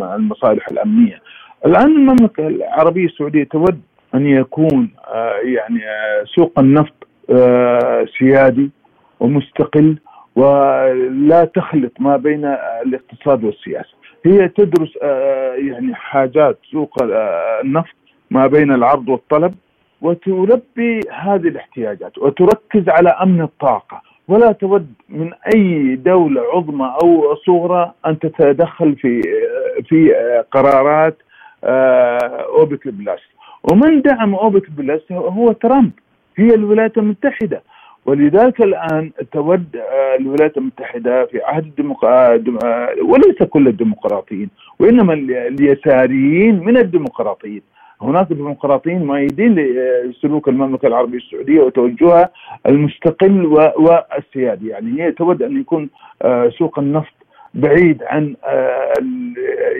[0.00, 1.22] المصالح الأمنية.
[1.66, 3.80] الآن المملكة العربية السعودية تود
[4.14, 7.06] أن يكون آه، يعني آه، سوق النفط
[8.18, 8.70] سيادي
[9.20, 9.98] ومستقل
[10.36, 12.44] ولا تخلط ما بين
[12.86, 13.94] الاقتصاد والسياسة.
[14.26, 14.96] هي تدرس
[15.58, 17.02] يعني حاجات سوق
[17.64, 17.96] النفط
[18.30, 19.54] ما بين العرض والطلب
[20.02, 24.02] وتلبي هذه الاحتياجات وتركز على أمن الطاقة.
[24.28, 29.22] ولا تود من أي دولة عظمى أو صغرى أن تتدخل في
[29.88, 30.12] في
[30.50, 31.16] قرارات
[31.64, 33.20] آه، أوبك بلس
[33.72, 35.90] ومن دعم أوبك بلس هو ترامب
[36.36, 37.62] هي الولايات المتحدة.
[38.06, 46.64] ولذلك الآن تود آه، الولايات المتحدة في عهد الديمقراطيين آه، وليس كل الديمقراطيين وإنما اليساريين
[46.64, 47.62] من الديمقراطيين.
[48.02, 52.30] هناك ديمقراطيين مؤيدين لسلوك المملكة العربية السعودية وتوجهها
[52.66, 55.90] المستقل والسيادي، يعني هي تود أن يكون
[56.22, 57.12] آه، سوق النفط
[57.54, 58.92] بعيد عن آه،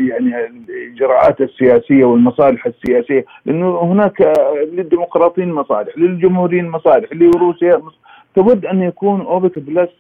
[0.09, 7.83] يعني الإجراءات السياسية والمصالح السياسية لأنه هناك آه، للديمقراطيين مصالح للجمهوريين مصالح لروسيا
[8.35, 9.90] تود أن يكون أوبك بلس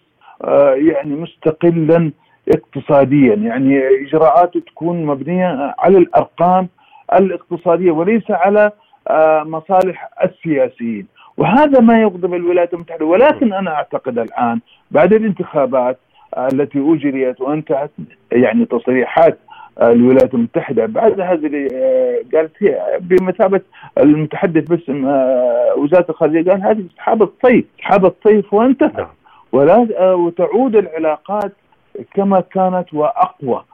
[0.74, 2.12] يعني مستقلا
[2.48, 3.34] اقتصاديا.
[3.34, 6.68] يعني اجراءاته تكون مبنية على الأرقام
[7.12, 8.70] الاقتصادية وليس على
[9.44, 11.06] مصالح السياسيين.
[11.36, 13.04] وهذا ما يغضب الولايات المتحدة.
[13.04, 15.98] ولكن أنا أعتقد الآن بعد الانتخابات
[16.38, 17.90] التي أجريت وانتهت
[18.32, 19.38] يعني تصريحات
[19.82, 23.60] الولايات المتحدة بعد هذه آه، قالت هي بمثابة
[23.98, 28.96] المتحدث باسم آه، وزارة الخارجية قال هذه سحاب الطيف سحاب الطيف وانتهت.
[28.96, 29.08] نعم.
[29.52, 31.52] ولا آه، وتعود العلاقات
[32.14, 33.64] كما كانت وأقوى.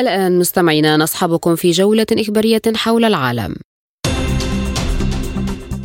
[0.00, 3.54] الآن مستمعينا نصحبكم في جولة إخبارية حول العالم.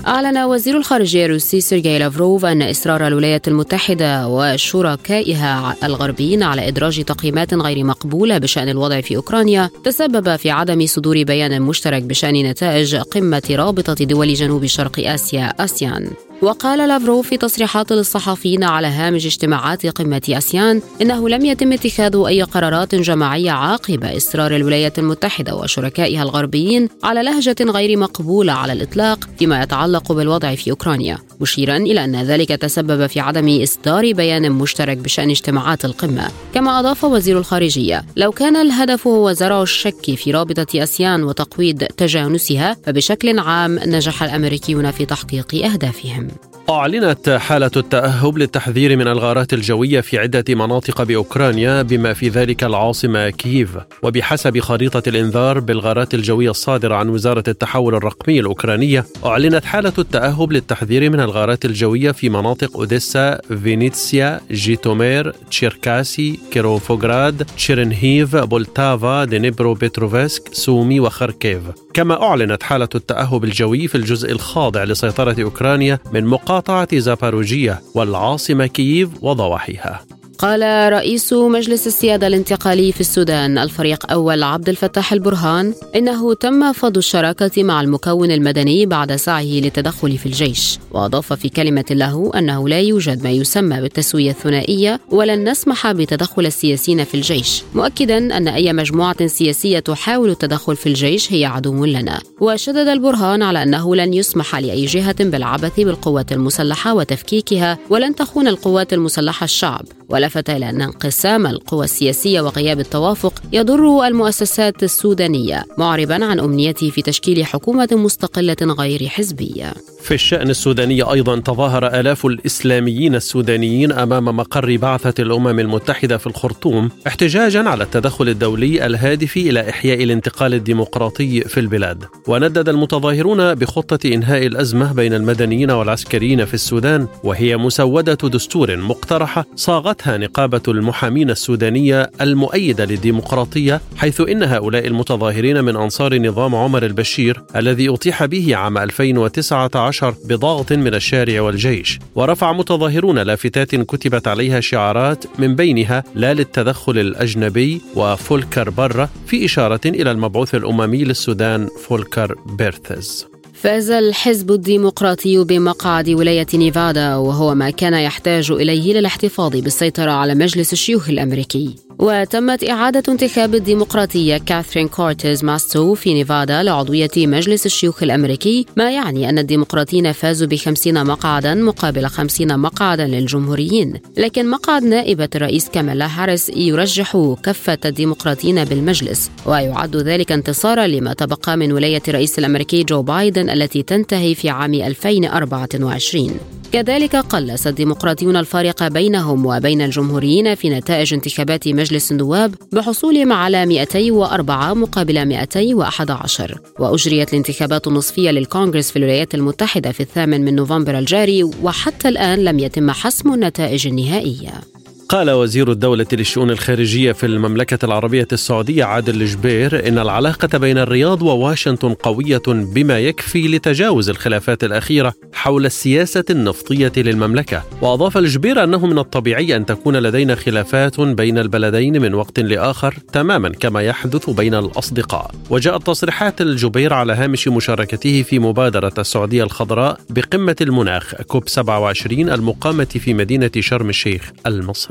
[0.08, 7.54] أعلن وزير الخارجية الروسي سيرجي لافروف أن إصرار الولايات المتحدة وشركائها الغربيين على إدراج تقييمات
[7.54, 13.44] غير مقبولة بشأن الوضع في أوكرانيا تسبب في عدم صدور بيان مشترك بشأن نتائج قمة
[13.52, 16.10] رابطة دول جنوب شرق آسيا آسيان.
[16.46, 22.42] وقال لافروف في تصريحات للصحفيين على هامش اجتماعات قمة أسيان إنه لم يتم اتخاذ أي
[22.42, 29.64] قرارات جماعية عقب إصرار الولايات المتحدة وشركائها الغربيين على لهجة غير مقبولة على الإطلاق فيما
[29.64, 35.30] يتعلق بالوضع في أوكرانيا مشيرا إلى أن ذلك تسبب في عدم إصدار بيان مشترك بشأن
[35.30, 36.28] اجتماعات القمة.
[36.54, 42.78] كما أضاف وزير الخارجية لو كان الهدف هو زرع الشك في رابطة أسيان وتقويض تجانسها
[42.86, 46.35] فبشكل عام نجح الأمريكيون في تحقيق أهدافهم.
[46.44, 46.65] soon.
[46.70, 53.30] أعلنت حالة التأهب للتحذير من الغارات الجوية في عدة مناطق بأوكرانيا بما في ذلك العاصمة
[53.30, 53.78] كييف.
[54.04, 61.10] وبحسب خريطة الإنذار بالغارات الجوية الصادرة عن وزارة التحول الرقمي الأوكرانية أعلنت حالة التأهب للتحذير
[61.10, 71.62] من الغارات الجوية في مناطق أوديسا، فينيتسا، جيتومير، تشيركاسي، كيروفوغراد، تشيرنيهيف، بولتافا، دنيبروبيتروفسك، سومي وخاركيف
[71.94, 79.10] كما أعلنت حالة التأهب الجوي في الجزء الخاضع لسيطرة أوكرانيا من مقاطعة زاباروجية والعاصمة كييف
[79.22, 80.02] وضواحيها.
[80.38, 86.98] قال رئيس مجلس السيادة الانتقالي في السودان الفريق أول عبد الفتاح البرهان إنه تم فض
[86.98, 90.80] الشراكة مع المكون المدني بعد سعيه للتدخل في الجيش.
[90.92, 97.04] وأضاف في كلمة له أنه لا يوجد ما يسمى بالتسوية الثنائية ولن نسمح بتدخل السياسيين
[97.04, 102.22] في الجيش مؤكدا أن أي مجموعة سياسية تحاول التدخل في الجيش هي عدو لنا.
[102.42, 108.94] وشدد البرهان على أنه لن يسمح لأي جهة بالعبث بالقوات المسلحة وتفكيكها ولن تخون القوات
[108.94, 109.86] المسلحة الشعب
[110.26, 117.02] ولفت إلى أن انقسام القوى السياسية وغياب التوافق يضر المؤسسات السودانية معربا عن أمنيته في
[117.02, 119.74] تشكيل حكومة مستقلة غير حزبية.
[120.02, 126.90] في الشأن السوداني أيضا تظاهر آلاف الإسلاميين السودانيين أمام مقر بعثة الأمم المتحدة في الخرطوم
[127.08, 132.04] احتجاجا على التدخل الدولي الهادف إلى إحياء الانتقال الديمقراطي في البلاد.
[132.28, 140.15] وندد المتظاهرون بخطة إنهاء الأزمة بين المدنيين والعسكريين في السودان وهي مسودة دستور مقترحة صاغتها
[140.18, 147.90] نقابة المحامين السودانية المؤيدة للديمقراطية حيث إن هؤلاء المتظاهرين من أنصار نظام عمر البشير الذي
[147.90, 152.00] أطيح به عام 2019 عشر بضغط من الشارع والجيش.
[152.16, 159.82] ورفع متظاهرون لافتات كتبت عليها شعارات من بينها لا للتدخل الأجنبي وفولكر برا في إشارة
[159.86, 163.35] إلى المبعوث الأممي للسودان فولكر بيرتس.
[163.66, 170.74] فاز الحزب الديمقراطي بمقعد ولاية نيفادا وهو ما كان يحتاج إليه للاحتفاظ بالسيطرة على مجلس
[170.74, 171.76] الشيوخ الأمريكي.
[172.00, 179.30] وتمت إعادة انتخاب الديمقراطية كاثرين كورتيز ماستو في نيفادا لعضوية مجلس الشيوخ الأمريكي ما يعني
[179.30, 183.94] أن الديمقراطيين فازوا بخمسين مقعدا مقابل خمسين مقعدا للجمهوريين.
[184.18, 191.58] لكن مقعد نائبة الرئيس كاميلا هاريس يرجح كفة الديمقراطيين بالمجلس ويعد ذلك انتصارا لما تبقى
[191.58, 196.32] من ولاية الرئيس الأمريكي جو بايدن التي تنتهي في عام 2024
[196.72, 204.74] كذلك قلص الديمقراطيون الفارق بينهم وبين الجمهوريين في نتائج انتخابات مجلس النواب بحصولهم على 204
[204.74, 212.10] مقابل 211 وأجريت الانتخابات النصفية للكونغرس في الولايات المتحدة في الثامن من نوفمبر الجاري وحتى
[212.10, 214.75] الآن لم يتم حسم النتائج النهائية.
[215.10, 221.22] قال وزير الدولة للشؤون الخارجية في المملكة العربية السعودية عادل الجبير إن العلاقة بين الرياض
[221.22, 227.64] وواشنطن قوية بما يكفي لتجاوز الخلافات الأخيرة حول السياسة النفطية للمملكة.
[227.82, 233.50] وأضاف الجبير أنه من الطبيعي أن تكون لدينا خلافات بين البلدين من وقت لآخر تماما
[233.50, 235.32] كما يحدث بين الأصدقاء.
[235.50, 242.86] وجاءت تصريحات الجبير على هامش مشاركته في مبادرة السعودية الخضراء بقمة المناخ كوب 27 المقامة
[242.86, 244.32] في مدينة شرم الشيخ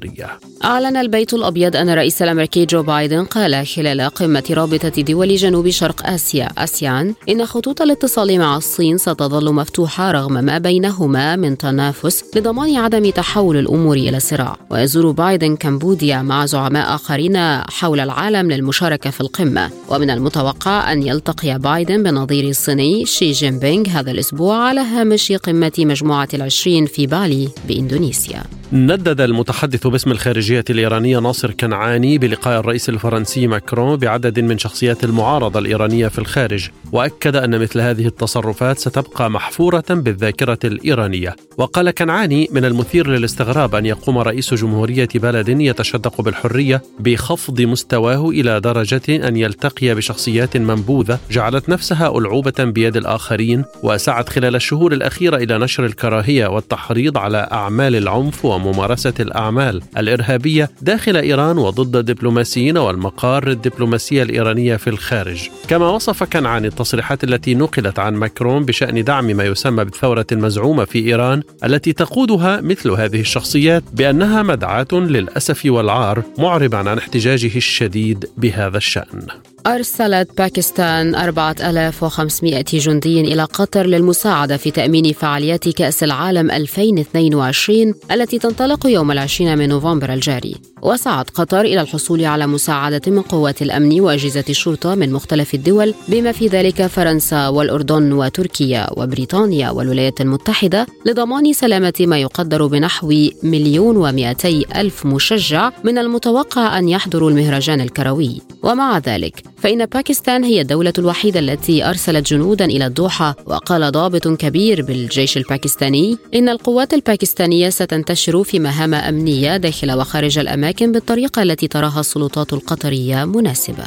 [0.04, 5.70] المصرية أعلن البيت الأبيض أن الرئيس الأمريكي جو بايدن قال خلال قمة رابطة دول جنوب
[5.70, 12.24] شرق آسيا آسيان إن خطوط الاتصال مع الصين ستظل مفتوحة رغم ما بينهما من تنافس
[12.36, 14.56] لضمان عدم تحول الأمور إلى صراع.
[14.70, 17.36] ويزور بايدن كمبوديا مع زعماء آخرين
[17.70, 19.70] حول العالم للمشاركة في القمة.
[19.88, 25.72] ومن المتوقع أن يلتقي بايدن بنظير الصيني شي جين بينغ هذا الأسبوع على هامش قمة
[25.78, 28.44] مجموعة العشرين في بالي بإندونيسيا.
[28.72, 35.60] ندد المتحدث باسم الخارجية الإيرانية ناصر كنعاني بلقاء الرئيس الفرنسي ماكرون بعدد من شخصيات المعارضة
[35.60, 41.36] الإيرانية في الخارج وأكد أن مثل هذه التصرفات ستبقى محفورة بالذاكرة الإيرانية.
[41.58, 48.60] وقال كنعاني من المثير للاستغراب أن يقوم رئيس جمهورية بلد يتشدق بالحرية بخفض مستواه إلى
[48.60, 55.58] درجة أن يلتقي بشخصيات منبوذة جعلت نفسها ألعوبة بيد الآخرين وسعت خلال الشهور الأخيرة إلى
[55.58, 59.83] نشر الكراهية والتحريض على أعمال العنف وممارسة الأعمال.
[59.96, 65.48] الإرهابية داخل إيران وضد الدبلوماسيين والمقار الدبلوماسية الإيرانية في الخارج.
[65.68, 70.98] كما وصف كنعاني التصريحات التي نقلت عن ماكرون بشأن دعم ما يسمى بالثورة المزعومة في
[70.98, 78.76] إيران التي تقودها مثل هذه الشخصيات بأنها مدعاة للأسف والعار معربا عن احتجاجه الشديد بهذا
[78.76, 79.26] الشأن.
[79.66, 88.86] أرسلت باكستان 4500 جندي إلى قطر للمساعدة في تأمين فعاليات كأس العالم 2022 التي تنطلق
[88.86, 90.54] يوم العشرين من نوفمبر الجاري.
[90.82, 96.32] وسعت قطر إلى الحصول على مساعدة من قوات الأمن وأجهزة الشرطة من مختلف الدول بما
[96.32, 104.66] في ذلك فرنسا والأردن وتركيا وبريطانيا والولايات المتحدة لضمان سلامة ما يقدر بنحو مليون ومئتي
[104.76, 108.40] ألف مشجع من المتوقع أن يحضروا المهرجان الكروي.
[108.62, 114.82] ومع ذلك فإن باكستان هي الدولة الوحيدة التي أرسلت جنودا إلى الدوحة وقال ضابط كبير
[114.82, 122.00] بالجيش الباكستاني إن القوات الباكستانية ستنتشر في مهام أمنية داخل وخارج الأماكن بالطريقة التي تراها
[122.00, 123.84] السلطات القطرية مناسبة.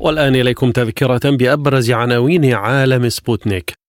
[0.00, 3.81] والآن إليكم تذكرة بأبرز عناوين عالم سبوتنيك.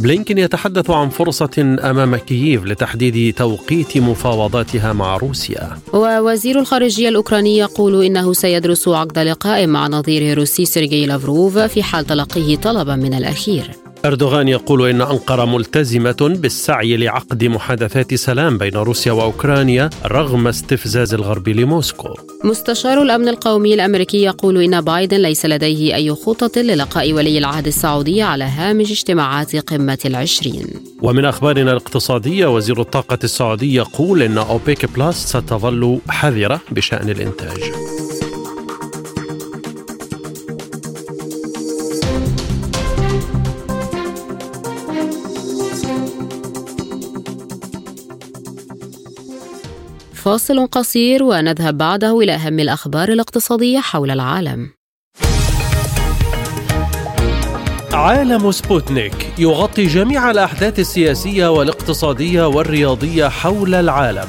[0.00, 5.78] بلينكن يتحدث عن فرصة أمام كييف لتحديد توقيت مفاوضاتها مع روسيا.
[5.92, 12.06] ووزير الخارجية الأوكراني يقول إنه سيدرس عقد لقاء مع نظيره الروسي سيرجي لافروف في حال
[12.06, 13.70] تلقيه طلبا من الأخير.
[14.04, 21.48] أردوغان يقول إن أنقرة ملتزمة بالسعي لعقد محادثات سلام بين روسيا وأوكرانيا رغم استفزاز الغرب
[21.48, 22.08] لموسكو.
[22.44, 28.22] مستشار الأمن القومي الأمريكي يقول إن بايدن ليس لديه أي خطط للقاء ولي العهد السعودي
[28.22, 30.66] على هامش اجتماعات قمة العشرين.
[31.02, 37.60] ومن أخبارنا الاقتصادية وزير الطاقة السعودي يقول إن أوبيك بلاس ستظل حذرة بشأن الإنتاج.
[50.20, 54.70] فاصل قصير ونذهب بعده إلى أهم الأخبار الاقتصادية حول العالم.
[57.92, 64.28] عالم سبوتنيك يغطي جميع الأحداث السياسية والاقتصادية والرياضية حول العالم.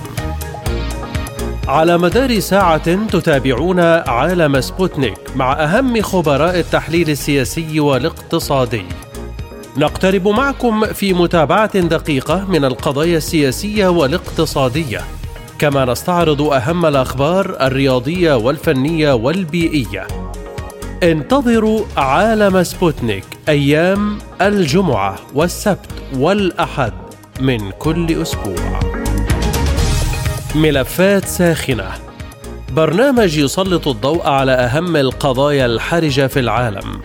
[1.67, 8.85] على مدار الساعة تتابعون عالم سبوتنيك مع أهم خبراء التحليل السياسي والاقتصادي.
[9.77, 15.20] نقترب معكم في متابعة دقيقة من القضايا السياسية والاقتصادية.
[15.61, 20.07] كما نستعرض أهم الأخبار الرياضية والفنية والبيئية.
[21.03, 26.93] انتظروا عالم سبوتنيك أيام الجمعة والسبت والأحد
[27.41, 28.79] من كل أسبوع.
[30.55, 31.91] ملفات ساخنة.
[32.71, 37.01] برنامج يسلط الضوء على أهم القضايا الحرجة في العالم.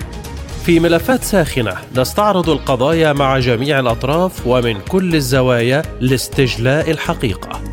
[0.65, 7.66] في ملفات ساخنة نستعرض القضايا مع جميع الأطراف ومن كل الزوايا لاستجلاء الحقيقة.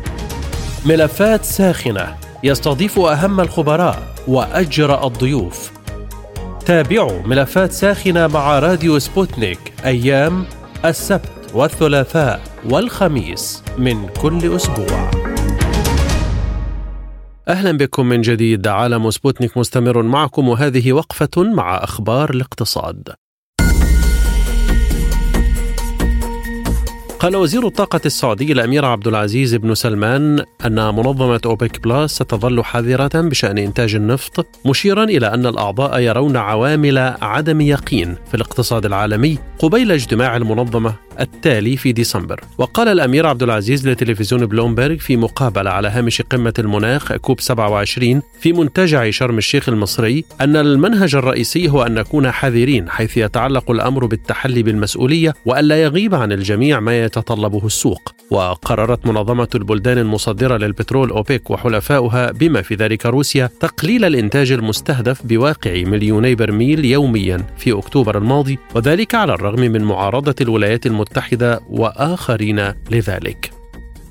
[0.86, 5.72] ملفات ساخنة يستضيف أهم الخبراء وأجرأ الضيوف.
[6.66, 10.44] تابعوا ملفات ساخنة مع راديو سبوتنيك أيام
[10.84, 15.10] السبت والثلاثاء والخميس من كل أسبوع.
[17.48, 18.66] أهلا بكم من جديد.
[18.66, 20.48] عالم سبوتنيك مستمر معكم.
[20.48, 23.08] وهذه وقفة مع أخبار الاقتصاد.
[27.24, 33.20] قال وزير الطاقة السعودي الأمير عبد العزيز بن سلمان أن منظمة أوبك بلس ستظل حذرة
[33.20, 39.92] بشأن إنتاج النفط مشيرا إلى أن الأعضاء يرون عوامل عدم يقين في الاقتصاد العالمي قبيل
[39.92, 42.40] اجتماع المنظمة التالي في ديسمبر.
[42.58, 48.52] وقال الأمير عبد العزيز لتلفزيون بلومبرغ في مقابلة على هامش قمة المناخ كوب 27 في
[48.52, 54.62] منتجع شرم الشيخ المصري أن المنهج الرئيسي هو أن نكون حذرين حيث يتعلق الأمر بالتحلي
[54.62, 62.32] بالمسؤولية وألا يغيب عن الجميع ما يتطلبه السوق وقررت منظمة البلدان المصدرة للبترول أوبك وحلفاؤها
[62.32, 69.14] بما في ذلك روسيا تقليل الإنتاج المستهدف بواقع مليوني برميل يوميا في أكتوبر الماضي وذلك
[69.14, 73.50] على الرغم من معارضة الولايات المتحدة وآخرين لذلك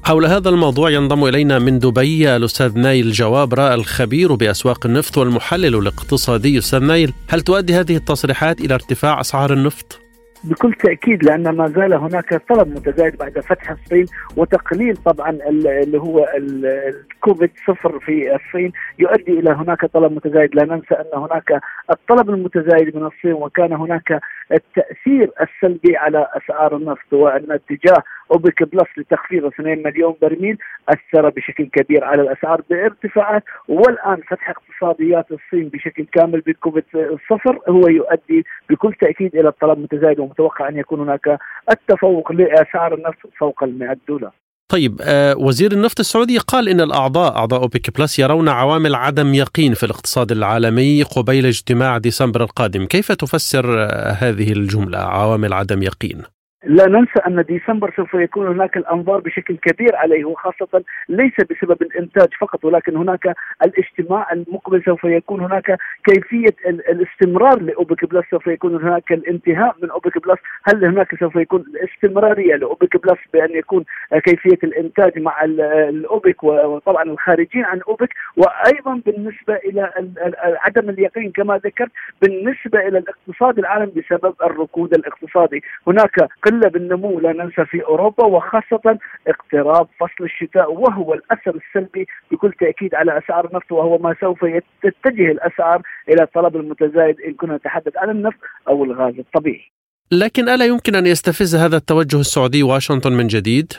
[0.04, 6.58] حول هذا الموضوع ينضم إلينا من دبي الأستاذ نايل جوابره الخبير بأسواق النفط والمحلل الاقتصادي
[6.58, 10.03] أستاذ نايل هل تؤدي هذه التصريحات إلى ارتفاع أسعار النفط؟
[10.44, 14.06] بكل تأكيد لأن ما زال هناك طلب متزايد بعد فتح الصين
[14.38, 18.72] وتقليل طبعا اللي هو الكوفيد صفر في الصين.
[19.00, 20.56] يؤدي إلى هناك طلب متزايد.
[20.56, 24.20] لا ننسى أن هناك الطلب المتزايد من الصين وكان هناك
[24.52, 30.57] التأثير السلبي على أسعار النفط وأن اتجاه أوبك بلس لتخفيض 2 مليون برميل
[30.89, 36.84] أثر بشكل كبير على الأسعار بارتفاعات والآن فتح اقتصاديات الصين بشكل كامل بكوفيد
[37.29, 41.39] صفر هو يؤدي بكل تأكيد إلى الطلب المتزايد ومتوقع أن يكون هناك
[41.71, 44.31] التفوق لاسعار النفط فوق ال 100 دولار.
[44.71, 49.73] طيب آه وزير النفط السعودي قال إن الأعضاء أعضاء أوبك بلس يرون عوامل عدم يقين
[49.73, 56.23] في الاقتصاد العالمي قبيل اجتماع ديسمبر القادم، كيف تفسر آه هذه الجملة عوامل عدم يقين؟
[56.66, 62.28] لا ننسى أن ديسمبر سوف يكون هناك الأنظار بشكل كبير عليه وخاصة ليس بسبب الإنتاج
[62.39, 63.36] فقط ولكن هناك
[63.66, 70.28] الاجتماع المقبل سوف يكون هناك كيفية الاستمرار لأوبك بلس سوف يكون هناك الانتهاء من أوبك
[70.28, 70.39] بلس.
[70.64, 73.86] هل هناك سوف يكون الاستمرارية لأوبك بلس بأن يكون
[74.26, 79.91] كيفية الإنتاج مع الأوبك وطبعا الخارجين عن أوبك؟ وأيضا بالنسبة إلى
[80.36, 81.91] عدم اليقين كما ذكرت
[82.22, 85.64] بالنسبة إلى الاقتصاد العالمي بسبب الركود الاقتصادي.
[85.88, 88.97] هناك قله بالنمو لا ننسى في أوروبا وخاصة
[89.28, 94.45] اقتراب فصل الشتاء وهو الأثر السلبي بكل تأكيد على أسعار النفط وهو ما سوف
[94.84, 99.72] تتجه الأسعار إلى الطلب المتزايد إن كنا نتحدث عن النفط أو الغاز الطبيعي.
[100.12, 103.74] لكن ألا يمكن أن يستفز هذا التوجه السعودي واشنطن من جديد؟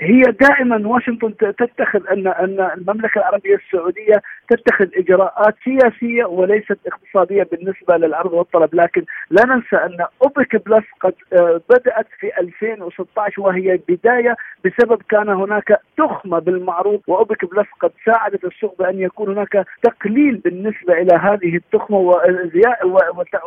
[0.00, 7.96] هي دائما واشنطن تتخذ أن أن المملكة العربية السعودية تتخذ إجراءات سياسية وليست اقتصادية بالنسبة
[7.96, 11.14] للعرض والطلب، لكن لا ننسى أن أوبك بلس قد
[11.70, 18.78] بدأت في 2016 وهي بداية بسبب كان هناك تخمة بالمعروض وأوبك بلس قد ساعدت السوق
[18.78, 21.98] بأن يكون هناك تقليل بالنسبة إلى هذه التخمة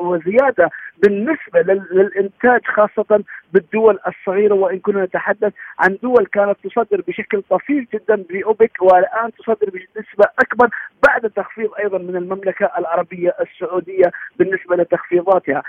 [0.02, 0.70] وزيادة
[1.04, 3.24] بالنسبة للإنتاج خاصة
[3.54, 4.54] بالدول الصغيرة.
[4.56, 10.70] وإن كنا نتحدث عن دول كانت تصدر بشكل طفيف جدا بأوبك والآن تصدر بنسبة أكبر
[11.08, 15.64] بعد تخفيض أيضا من المملكة العربية السعودية بالنسبة لتخفيضاتها.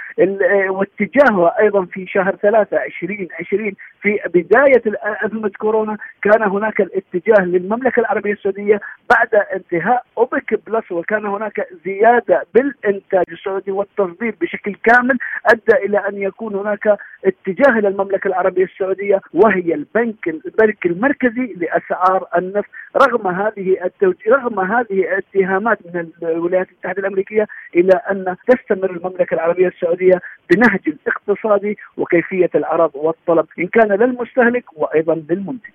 [0.68, 4.83] واتجاهها أيضا في شهر 3 2020 في بداية
[5.24, 12.47] أزمة كورونا كان هناك الاتجاه للمملكة العربية السعودية بعد انتهاء أوبك بلس وكان هناك زيادة
[12.55, 19.21] بالإنتاج السعودي والتصدير بشكل كامل أدى إلى أن يكون هناك اتجاه إلى المملكة العربية السعودية
[19.35, 26.99] وهي البنك البنك المركزي لأسعار النفط رغم هذه التوجيه رغم هذه الاتهامات من الولايات المتحدة
[27.01, 27.47] الأمريكية
[27.77, 35.14] إلى أن تستمر المملكة العربية السعودية بنهج الاقتصادي وكيفية العرض والطلب إن كان للمستهلك وأيضا
[35.14, 35.71] للمنتج.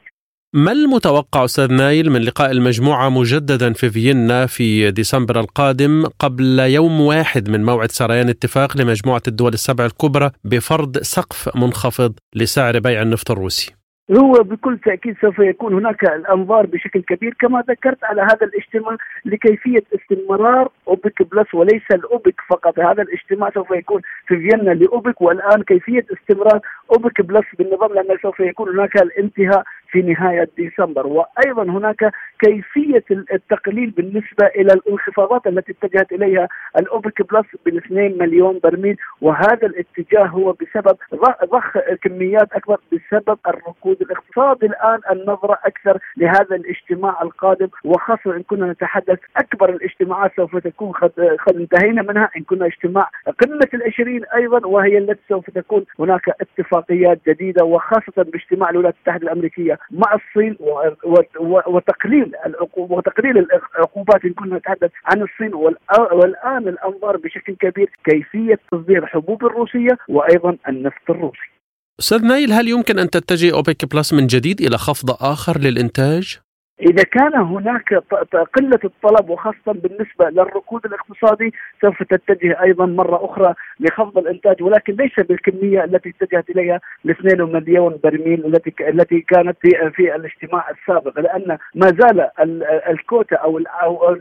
[0.55, 7.01] ما المتوقع أستاذ نايل من لقاء المجموعة مجددا في فيينا في ديسمبر القادم قبل يوم
[7.01, 13.31] واحد من موعد سريان اتفاق لمجموعة الدول السبع الكبرى بفرض سقف منخفض لسعر بيع النفط
[13.31, 13.75] الروسي؟
[14.11, 19.83] هو بكل تأكيد سوف يكون هناك الأنظار بشكل كبير كما ذكرت على هذا الاجتماع لكيفية
[19.95, 26.05] استمرار أوبك بلس وليس الأوبك فقط هذا الاجتماع سوف يكون في فيينا لأوبك والآن كيفية
[26.13, 26.59] استمرار
[26.91, 29.63] أوبك بلس بالنظام لأن سوف يكون هناك الانتهاء
[29.95, 31.07] في نهاية ديسمبر.
[31.07, 36.47] وأيضا هناك كيفية التقليل بالنسبة إلى الانخفاضات التي اتجهت إليها
[36.79, 40.97] الأوبك بلس بالاثنين مليون برميل وهذا الاتجاه هو بسبب
[41.45, 48.71] ضخ كميات أكبر بسبب الركود الاقتصادي الآن النظرة أكثر لهذا الاجتماع القادم وخاصة إن كنا
[48.71, 51.11] نتحدث أكبر الاجتماعات سوف تكون قد
[51.55, 53.09] انتهينا منها إن كنا اجتماع
[53.41, 59.77] قمة العشرين أيضا وهي التي سوف تكون هناك اتفاقيات جديدة وخاصة باجتماع الولايات المتحدة الأمريكية.
[59.91, 60.57] مع الصين
[61.67, 62.31] وتقليل
[62.77, 63.37] وتقليل
[63.75, 65.53] العقوبات إن كنا نتحدث عن الصين
[66.11, 71.49] والآن الأنظار بشكل كبير كيفية تصدير الحبوب الروسية وأيضا النفط الروسي.
[71.99, 76.39] أستاذ نايل هل يمكن أن تتجه أوبك بلس من جديد إلى خفض آخر للإنتاج؟
[76.81, 77.93] إذا كان هناك
[78.53, 85.19] قلة الطلب وخاصة بالنسبة للركود الاقتصادي سوف تتجه أيضا مرة أخرى لخفض الإنتاج ولكن ليس
[85.19, 91.19] بالكمية التي اتجهت إليها ال 2 مليون برميل التي التي كانت في في الاجتماع السابق
[91.19, 92.29] لأن ما زال
[92.89, 93.57] الكوتا أو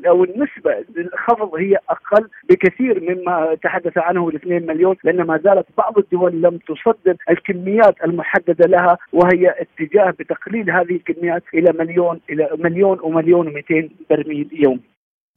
[0.06, 5.66] أو النسبة للخفض هي أقل بكثير مما تحدث عنه ال 2 مليون لأن ما زالت
[5.78, 12.43] بعض الدول لم تصدر الكميات المحددة لها وهي اتجاه بتقليل هذه الكميات إلى مليون إلى
[12.58, 14.80] مليون ومليون و200 برميل يومي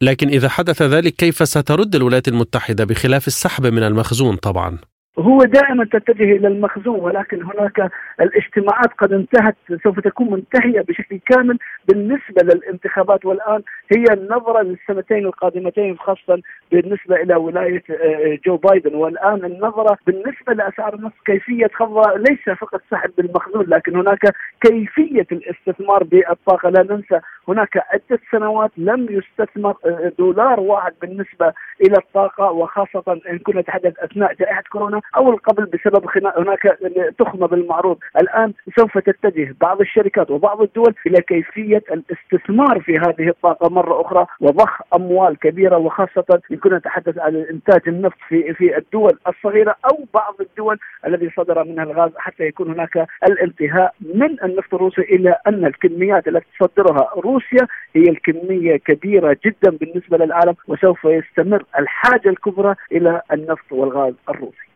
[0.01, 4.77] لكن إذا حدث ذلك كيف سترد الولايات المتحدة بخلاف السحب من المخزون طبعا؟
[5.19, 7.91] هو دائما تتجه إلى المخزون ولكن هناك
[8.21, 11.57] الاجتماعات قد انتهت سوف تكون منتهية بشكل كامل
[11.87, 13.25] بالنسبة للانتخابات.
[13.25, 13.61] والآن
[13.95, 16.41] هي النظرة للسنتين القادمتين خاصه
[16.71, 18.95] بالنسبة إلى ولاية آه، جو بايدن.
[18.95, 26.03] والآن النظرة بالنسبة لأسعار النفط كيفية خفضها؟ ليس فقط سحب بالمخزون لكن هناك كيفية الاستثمار
[26.03, 26.69] بالطاقة.
[26.69, 33.39] لا ننسى هناك عدة سنوات لم يستثمر آه، دولار واحد بالنسبة إلى الطاقة وخاصة إن
[33.39, 35.01] كنا نتحدث أثناء جائحة كورونا.
[35.15, 36.05] أو القبل بسبب
[36.37, 36.77] هناك
[37.19, 43.69] تخمة بالمعروض الآن سوف تتجه بعض الشركات وبعض الدول إلى كيفية الاستثمار في هذه الطاقة
[43.69, 49.19] مرة أخرى وضخ أموال كبيرة وخاصة إن كنا نتحدث عن إنتاج النفط في في الدول
[49.27, 50.77] الصغيرة أو بعض الدول
[51.07, 56.45] الذي صدر منها الغاز حتى يكون هناك الانتهاء من النفط الروسي إلى أن الكميات التي
[56.59, 64.13] تصدرها روسيا هي الكمية كبيرة جدا بالنسبة للعالم وسوف يستمر الحاجة الكبرى إلى النفط والغاز
[64.29, 64.66] الروسي.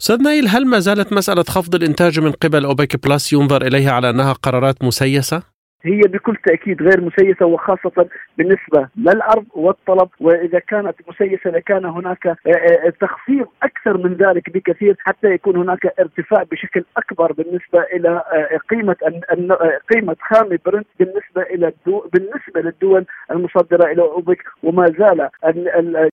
[0.00, 4.10] أستاذ نايل هل ما زالت مسألة خفض الإنتاج من قبل أوبك بلس ينظر إليها على
[4.10, 5.42] أنها قرارات مسيسة؟
[5.82, 8.08] هي بكل تأكيد غير مسيسة وخاصة
[8.38, 14.96] بالنسبة للعرض والطلب وإذا كانت مسيسة لكان هناك آه، آه، تخفيض أكثر من ذلك بكثير
[14.98, 18.96] حتى يكون هناك ارتفاع بشكل أكبر بالنسبة إلى آه، قيمة
[19.94, 25.28] قيمة خام برنت بالنسبة إلى بالنسبة للدول المصدرة إلى أوبك وما زال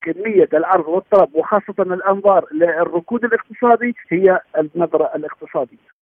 [0.02, 5.97] كمية العرض والطلب وخاصة الأنظار للركود الاقتصادي هي النظرة الاقتصادية.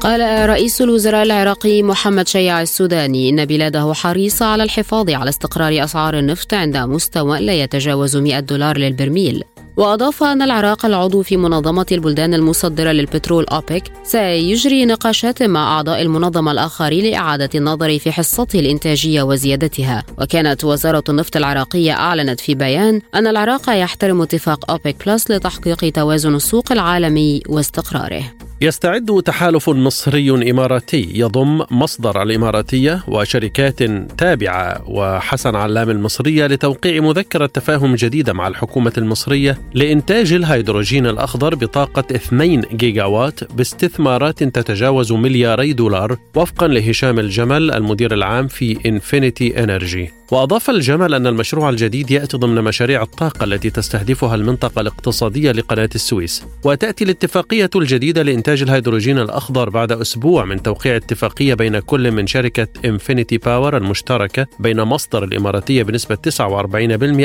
[0.00, 6.18] قال رئيس الوزراء العراقي محمد شيع السوداني إن بلاده حريصة على الحفاظ على استقرار أسعار
[6.18, 9.44] النفط عند مستوى لا يتجاوز 100 دولار للبرميل.
[9.76, 16.52] وأضاف أن العراق العضو في منظمة البلدان المصدرة للبترول أوبك سيجري نقاشات مع أعضاء المنظمة
[16.52, 20.04] الآخرين لإعادة النظر في حصته الإنتاجية وزيادتها.
[20.18, 26.34] وكانت وزارة النفط العراقية أعلنت في بيان أن العراق يحترم اتفاق أوبك بلس لتحقيق توازن
[26.34, 28.49] السوق العالمي واستقراره.
[28.62, 33.82] يستعد تحالف مصري إماراتي يضم مصدر الإماراتية وشركات
[34.18, 42.04] تابعة وحسن علام المصرية لتوقيع مذكرة تفاهم جديدة مع الحكومة المصرية لإنتاج الهيدروجين الأخضر بطاقة
[42.14, 50.19] 2 جيجا وات باستثمارات تتجاوز ملياري دولار وفقا لهشام الجمل المدير العام في إنفينيتي إنرجي.
[50.30, 56.44] وأضاف الجمل أن المشروع الجديد يأتي ضمن مشاريع الطاقة التي تستهدفها المنطقة الاقتصادية لقناة السويس.
[56.64, 62.68] وتأتي الاتفاقية الجديدة لإنتاج الهيدروجين الأخضر بعد أسبوع من توقيع اتفاقية بين كل من شركة
[62.84, 66.18] إنفينيتي باور المشتركة بين مصدر الإماراتية بنسبة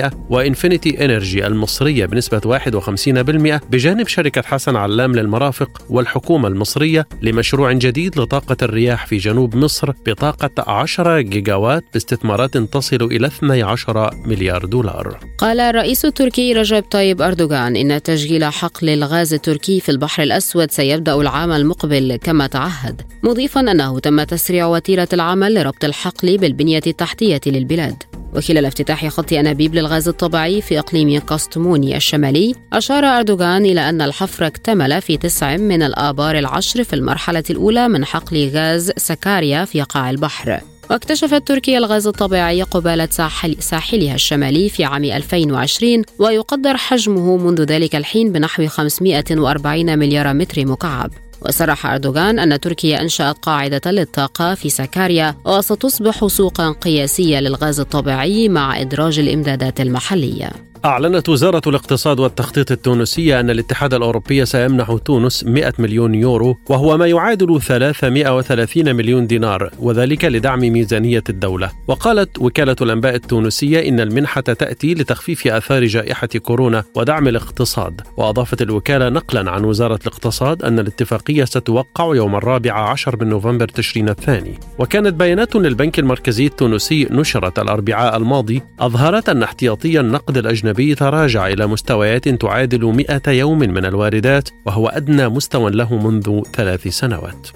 [0.10, 8.20] 49% وإنفينيتي إنرجي المصرية بنسبة 51% بجانب شركة حسن علام للمرافق والحكومة المصرية لمشروع جديد
[8.20, 15.20] لطاقة الرياح في جنوب مصر بطاقة 10 جيجاوات باستثمارات تصل تصل إلى 12 مليار دولار.
[15.38, 21.16] قال الرئيس التركي رجب طيب أردوغان إن تشغيل حقل الغاز التركي في البحر الأسود سيبدأ
[21.16, 28.04] العام المقبل كما تعهد مضيفا أنه تم تسريع وتيرة العمل لربط الحقل بالبنية التحتية للبلاد.
[28.36, 34.48] وخلال افتتاح خط أنابيب للغاز الطبيعي في إقليم كاستموني الشمالي أشار أردوغان إلى أن الحفر
[34.48, 40.10] اكتمل في تسع من الآبار العشر في المرحلة الأولى من حقل غاز سكاريا في قاع
[40.10, 40.75] البحر.
[40.90, 47.96] واكتشفت تركيا الغاز الطبيعي قبالة ساحل ساحلها الشمالي في عام 2020 ويقدر حجمه منذ ذلك
[47.96, 51.12] الحين بنحو 540 مليار متر مكعب.
[51.42, 58.82] وصرح أردوغان أن تركيا أنشأت قاعدة للطاقة في سكاريا وستصبح سوقا قياسية للغاز الطبيعي مع
[58.82, 60.65] إدراج الإمدادات المحلية.
[60.86, 67.08] أعلنت وزارة الاقتصاد والتخطيط التونسية أن الاتحاد الأوروبي سيمنح تونس 100 مليون يورو وهو ما
[67.08, 71.72] يعادل 330 مليون دينار وذلك لدعم ميزانية الدولة.
[71.88, 78.02] وقالت وكالة الأنباء التونسية إن المنحة تأتي لتخفيف آثار جائحة كورونا ودعم الاقتصاد.
[78.18, 84.10] وأضافت الوكالة نقلا عن وزارة الاقتصاد أن الاتفاقية ستوقع يوم الرابع عشر من نوفمبر تشرين
[84.10, 84.60] الثاني.
[84.80, 91.48] وكانت بيانات للبنك المركزي التونسي نشرت الأربعاء الماضي أظهرت أن احتياطي النقد الأجنبي الأجنبي تراجع
[91.48, 97.48] إلى مستويات تعادل 100 يوم من الواردات وهو أدنى مستوى له منذ ثلاث سنوات.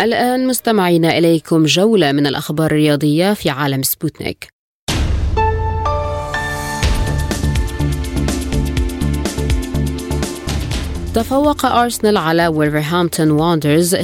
[0.00, 4.51] الآن مستمعين إليكم جولة من الأخبار الرياضية في عالم سبوتنيك.
[11.14, 13.98] تفوق أرسنال على وولفرهامبتون واندرز 2-0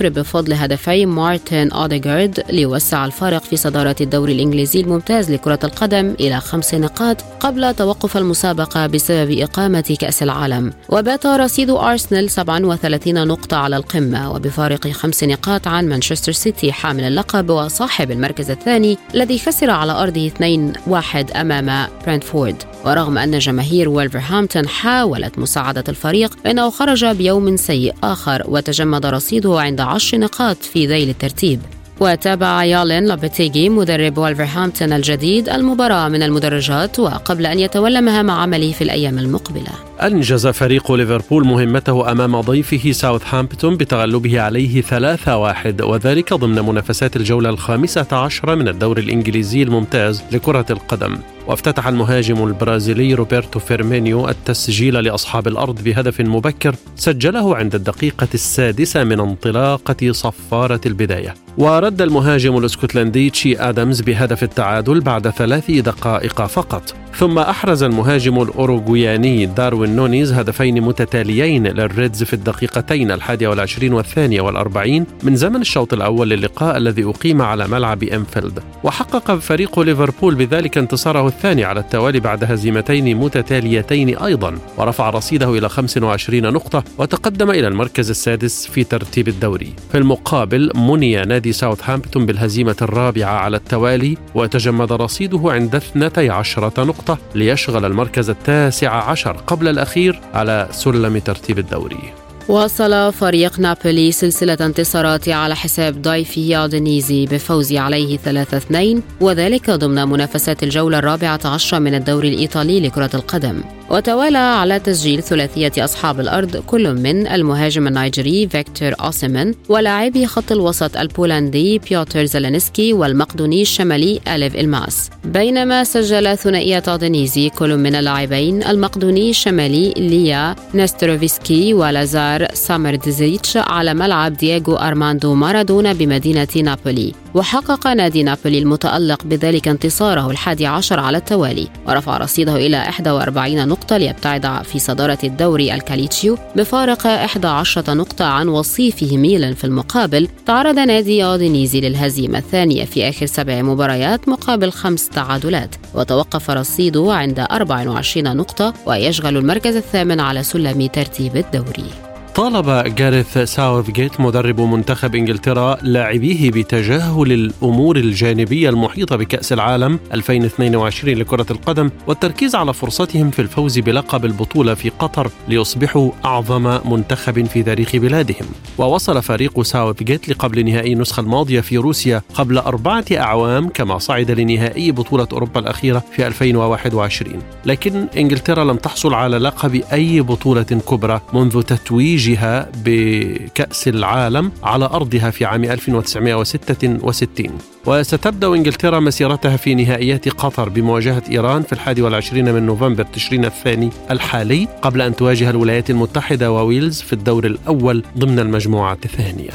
[0.00, 6.74] بفضل هدفي مارتن أوديغارد ليوسع الفارق في صدارة الدوري الإنجليزي الممتاز لكرة القدم إلى خمس
[6.74, 10.72] نقاط قبل توقف المسابقة بسبب إقامة كأس العالم.
[10.88, 17.50] وبات رصيد أرسنال 37 نقطة على القمة وبفارق خمس نقاط عن مانشستر سيتي حامل اللقب
[17.50, 22.62] وصاحب المركز الثاني الذي خسر على أرضه 2-1 أمام برنتفورد.
[22.84, 29.80] ورغم أن جماهير ويلفرهامبتون حاولت مساعدة الفريق فإنه خرج بيوم سيء آخر وتجمد رصيده عند
[29.80, 31.60] عشر نقاط في ذيل الترتيب.
[32.00, 38.84] وتابع يولين لوبيتيجي مدرب وولفرهامبتون الجديد المباراة من المدرجات وقبل أن يتولى مهام عمله في
[38.84, 39.72] الأيام المقبلة.
[40.02, 48.06] أنجز فريق ليفربول مهمته أمام ضيفه ساوثهامبتون بتغلبه عليه 3-1 وذلك ضمن منافسات الجولة الخامسة
[48.12, 51.18] عشرة من الدوري الإنجليزي الممتاز لكرة القدم.
[51.46, 59.20] وافتتح المهاجم البرازيلي روبرتو فيرمينيو التسجيل لأصحاب الأرض بهدف مبكر سجله عند الدقيقة السادسة من
[59.20, 61.34] انطلاقة صفارة البداية.
[61.58, 66.94] ورد المهاجم الإسكتلندي تشي آدمز بهدف التعادل بعد ثلاث دقائق فقط.
[67.14, 75.06] ثم أحرز المهاجم الأوروغوياني داروين نونيز هدفين متتاليين للريدز في الدقيقتين الحادية والعشرين والثانية والأربعين
[75.22, 78.60] من زمن الشوط الأول للقاء الذي أقيم على ملعب إنفيلد.
[78.84, 85.68] وحقق فريق ليفربول بذلك انتصاره الثاني على التوالي بعد هزيمتين متتاليتين أيضا ورفع رصيده إلى
[85.68, 89.72] 25 نقطة وتقدم إلى المركز السادس في ترتيب الدوري.
[89.92, 97.84] في المقابل مني نادي ساوثهامبتون بالهزيمة الرابعة على التوالي وتجمد رصيده عند 12 نقطة ليشغل
[97.84, 102.21] المركز التاسع عشر قبل الأخير على سلم ترتيب الدوري.
[102.48, 110.62] واصل فريق نابولي سلسلة انتصارات على حساب ضيفه أودينيزي بفوز عليه 3-2 وذلك ضمن منافسات
[110.62, 113.62] الجولة الرابعة عشرة من الدوري الإيطالي لكرة القدم.
[113.90, 120.96] وتوالى على تسجيل ثلاثية أصحاب الأرض كل من المهاجم النيجيري فيكتور أوسيمن ولاعبي خط الوسط
[120.96, 125.10] البولندي بيوتر زيلينسكي والمقدوني الشمالي أليف إلماس.
[125.24, 134.36] بينما سجل ثنائية أودينيزي كل من اللاعبين المقدوني الشمالي إيليا نستروفسكي ولازار ساماردزيتش على ملعب
[134.36, 141.68] دييغو أرماندو مارادونا بمدينة نابولي وحقق نادي نابولي المتألق بذلك انتصاره الحادي عشر على التوالي
[141.86, 149.16] ورفع رصيده إلى 41 نقطة ليبتعد في صدارة الدوري الكالتشيو بفارق 11 نقطة عن وصيفه
[149.16, 155.74] ميلان في المقابل تعرض نادي أودينيزي للهزيمة الثانية في آخر سبع مباريات مقابل خمس تعادلات
[155.94, 162.11] وتوقف رصيده عند 24 نقطة ويشغل المركز الثامن على سلم ترتيب الدوري.
[162.34, 171.46] طالب جاريث ساوثجيت مدرب منتخب إنجلترا لاعبيه بتجاهل الأمور الجانبية المحيطة بكأس العالم 2022 لكرة
[171.50, 177.96] القدم والتركيز على فرصتهم في الفوز بلقب البطولة في قطر ليصبحوا أعظم منتخب في تاريخ
[177.96, 178.46] بلادهم.
[178.78, 184.92] ووصل فريق ساوثجيت لقبل نهائي النسخة الماضية في روسيا قبل أربعة أعوام كما صعد لنهائي
[184.92, 191.62] بطولة أوروبا الأخيرة في 2021 لكن إنجلترا لم تحصل على لقب أي بطولة كبرى منذ
[191.62, 200.68] تتويج تتويجها بكأس العالم على أرضها في عام 1966 وستبدأ إنجلترا مسيرتها في نهائيات قطر
[200.68, 206.52] بمواجهة إيران في الحادي والعشرين من نوفمبر تشرين الثاني الحالي قبل أن تواجه الولايات المتحدة
[206.52, 209.50] وويلز في الدور الأول ضمن المجموعة الثانية.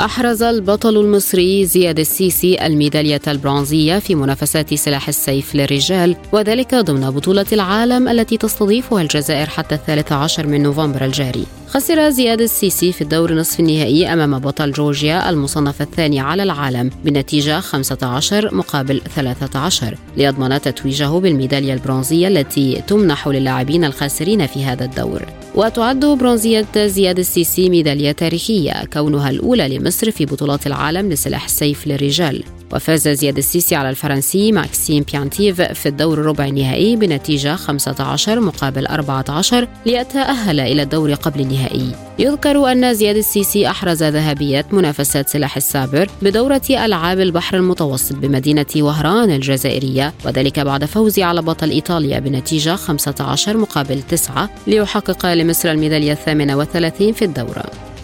[0.00, 7.46] أحرز البطل المصري زياد السيسي الميدالية البرونزية في منافسات سلاح السيف للرجال وذلك ضمن بطولة
[7.52, 11.46] العالم التي تستضيفها الجزائر حتى الثالث عشر من نوفمبر الجاري.
[11.68, 17.60] خسر زياد السيسي في الدور نصف النهائي أمام بطل جورجيا المصنف الثاني على العالم بنتيجة
[17.60, 25.22] 15 مقابل 13 ليضمن تتويجه بالميدالية البرونزية التي تمنح للاعبين الخاسرين في هذا الدور.
[25.54, 32.44] وتعد برونزية زياد السيسي ميدالية تاريخية كونها الأولى لمصر في بطولات العالم لسلاح السيف للرجال.
[32.72, 39.68] وفاز زياد السيسي على الفرنسي ماكسيم بيانفيتي في الدور الربع النهائي بنتيجة 15 مقابل 14
[39.86, 41.92] ليتأهل إلى الدور قبل النهائي.
[42.18, 49.30] يذكر أن زياد السيسي أحرز ذهبية منافسات سلاح السابر بدورة ألعاب البحر المتوسط بمدينة وهران
[49.30, 56.56] الجزائرية وذلك بعد فوزه على بطل إيطاليا بنتيجة 15 مقابل 9 ليحقق لمصر الميدالية الثامنة
[56.56, 57.95] والثلاثين في الدورة.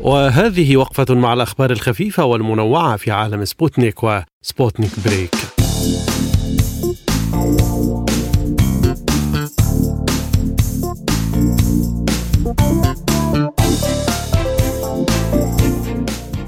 [0.00, 5.34] وهذه وقفة مع الأخبار الخفيفة والمنوعة في عالم سبوتنيك وسبوتنيك بريك.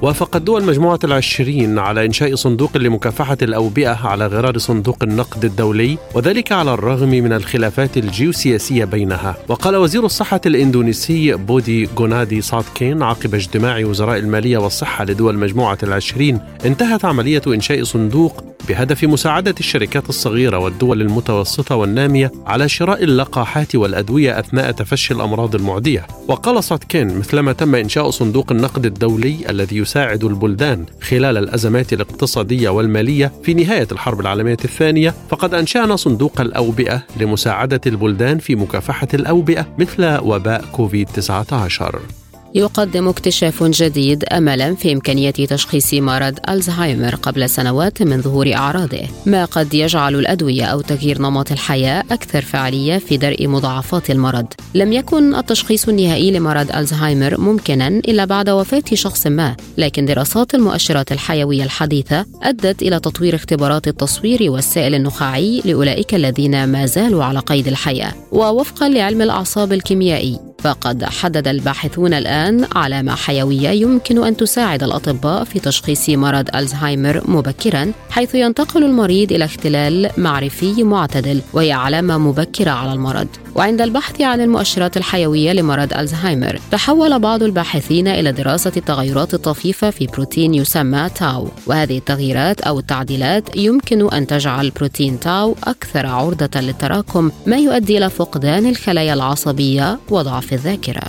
[0.02, 6.52] وافقت دول مجموعة العشرين على إنشاء صندوق لمكافحة الأوبئة على غرار صندوق النقد الدولي وذلك
[6.52, 9.36] على الرغم من الخلافات الجيوسياسية بينها.
[9.48, 16.40] وقال وزير الصحة الإندونيسي بودي جونادي صادقين عقب اجتماع وزراء المالية والصحة لدول مجموعة العشرين
[16.66, 24.38] انتهت عملية إنشاء صندوق بهدف مساعدة الشركات الصغيرة والدول المتوسطة والنامية على شراء اللقاحات والأدوية
[24.38, 26.06] أثناء تفشي الأمراض المعدية.
[26.28, 33.32] وقال صادكين مثلما تم إنشاء صندوق النقد الدولي الذي يساعد البلدان خلال الأزمات الاقتصادية والمالية
[33.42, 40.18] في نهاية الحرب العالمية الثانية فقد أنشأنا صندوق الأوبئة لمساعدة البلدان في مكافحة الأوبئة مثل
[40.22, 42.21] وباء كوفيد 19
[42.54, 49.44] يقدم اكتشاف جديد أملا في إمكانية تشخيص مرض ألزهايمر قبل سنوات من ظهور أعراضه، ما
[49.44, 54.46] قد يجعل الأدوية أو تغيير نمط الحياة أكثر فعالية في درء مضاعفات المرض.
[54.74, 61.12] لم يكن التشخيص النهائي لمرض ألزهايمر ممكنا إلا بعد وفاة شخص ما، لكن دراسات المؤشرات
[61.12, 67.68] الحيوية الحديثة أدت إلى تطوير اختبارات التصوير والسائل النخاعي لأولئك الذين ما زالوا على قيد
[67.68, 68.12] الحياة.
[68.32, 75.58] ووفقا لعلم الأعصاب الكيميائي فقد حدد الباحثون الآن علامة حيوية يمكن أن تساعد الأطباء في
[75.58, 82.92] تشخيص مرض ألزهايمر مبكرا حيث ينتقل المريض إلى اختلال معرفي معتدل وهي علامة مبكرة على
[82.92, 83.26] المرض.
[83.54, 90.06] وعند البحث عن المؤشرات الحيوية لمرض ألزهايمر تحول بعض الباحثين إلى دراسة التغيرات الطفيفة في
[90.06, 91.48] بروتين يسمى تاو.
[91.66, 98.10] وهذه التغييرات أو التعديلات يمكن أن تجعل بروتين تاو أكثر عرضة للتراكم ما يؤدي إلى
[98.10, 101.02] فقدان الخلايا العصبية وضعف الذاكرة.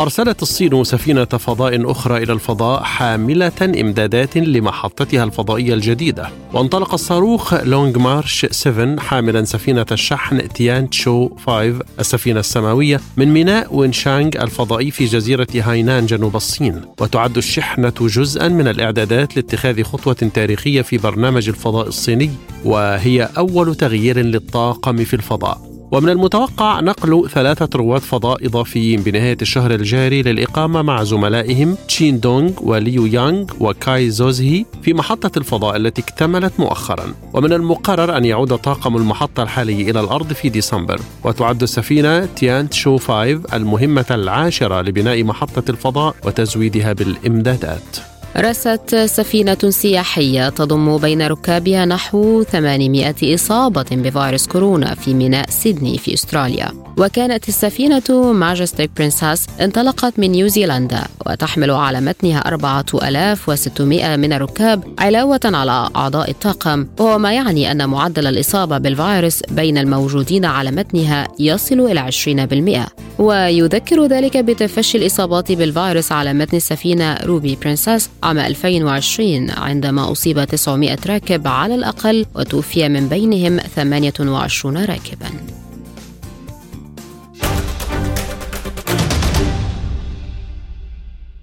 [0.00, 6.28] أرسلت الصين سفينة فضاء أخرى إلى الفضاء حاملة إمدادات لمحطتها الفضائية الجديدة.
[6.52, 13.74] وانطلق الصاروخ لونج مارش 7 حاملا سفينة الشحن تيان تشو 5 السفينة السماوية من ميناء
[13.74, 16.80] وينشانغ الفضائي في جزيرة هاينان جنوب الصين.
[17.00, 22.30] وتعد الشحنة جزءا من الإعدادات لاتخاذ خطوة تاريخية في برنامج الفضاء الصيني
[22.64, 25.73] وهي أول تغيير للطاقم في الفضاء.
[25.94, 32.52] ومن المتوقع نقل ثلاثة رواد فضاء إضافيين بنهاية الشهر الجاري للإقامة مع زملائهم تشين دونغ
[32.60, 37.14] وليو يانغ وكاي زوزهي في محطة الفضاء التي اكتملت مؤخرا.
[37.32, 41.00] ومن المقرر أن يعود طاقم المحطة الحالي إلى الأرض في ديسمبر.
[41.24, 48.13] وتعد السفينة تيان شو 5 المهمة العاشرة لبناء محطة الفضاء وتزويدها بالإمدادات.
[48.36, 56.14] رست سفينة سياحية تضم بين ركابها نحو 800 إصابة بفيروس كورونا في ميناء سيدني في
[56.14, 56.72] أستراليا.
[56.98, 65.88] وكانت السفينة ماجستيك برنساس انطلقت من نيوزيلندا وتحمل على متنها 4600 من الركاب علاوة على
[65.96, 66.86] أعضاء الطاقم.
[66.98, 74.06] وهو ما يعني أن معدل الإصابة بالفيروس بين الموجودين على متنها يصل إلى 20% ويذكر
[74.06, 81.48] ذلك بتفشي الإصابات بالفيروس على متن السفينة روبي برنساس عام 2020 عندما أصيب 900 راكب
[81.48, 85.30] على الأقل وتوفي من بينهم 28 راكباً.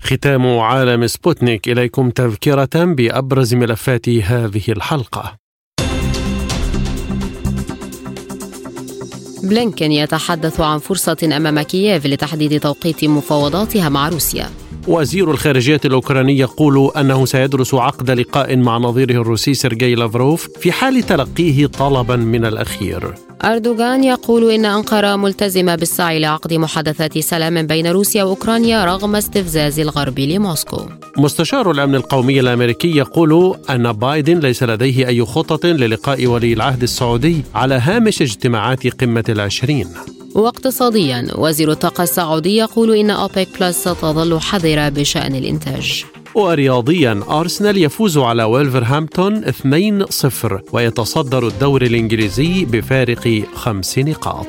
[0.01, 5.38] ختام عالم سبوتنيك إليكم تذكرة بأبرز ملفات هذه الحلقة.
[9.43, 14.61] بلينكن يتحدث عن فرصة أمام كييف لتحديد توقيت مفاوضاتها مع روسيا.
[14.88, 21.03] وزير الخارجية الأوكراني يقول أنه سيدرس عقد لقاء مع نظيره الروسي سيرجي لافروف في حال
[21.03, 23.13] تلقيه طلبا من الأخير.
[23.43, 30.19] أردوغان يقول إن أنقرة ملتزمة بالسعي لعقد محادثات سلام بين روسيا وأوكرانيا رغم استفزاز الغرب
[30.19, 30.82] لموسكو.
[31.17, 37.43] مستشار الأمن القومي الأمريكي يقول أن بايدن ليس لديه أي خطط للقاء ولي العهد السعودي
[37.55, 39.88] على هامش اجتماعات قمة العشرين.
[40.36, 46.05] واقتصاديا وزير الطاقة السعودي يقول إن أوبيك بلس ستظل حذرة بشأن الإنتاج.
[46.36, 54.47] ورياضيا أرسنال يفوز على ويلفرهامبتون 2-0 ويتصدر الدوري الإنجليزي بفارق خمس نقاط.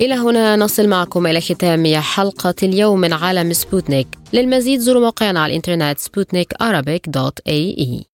[0.00, 4.08] إلى هنا نصل معكم إلى ختام حلقة اليوم من عالم سبوتنيك.
[4.32, 6.48] للمزيد زوروا موقعنا على الإنترنت سبوتنيك
[7.08, 8.13] دوت اي اي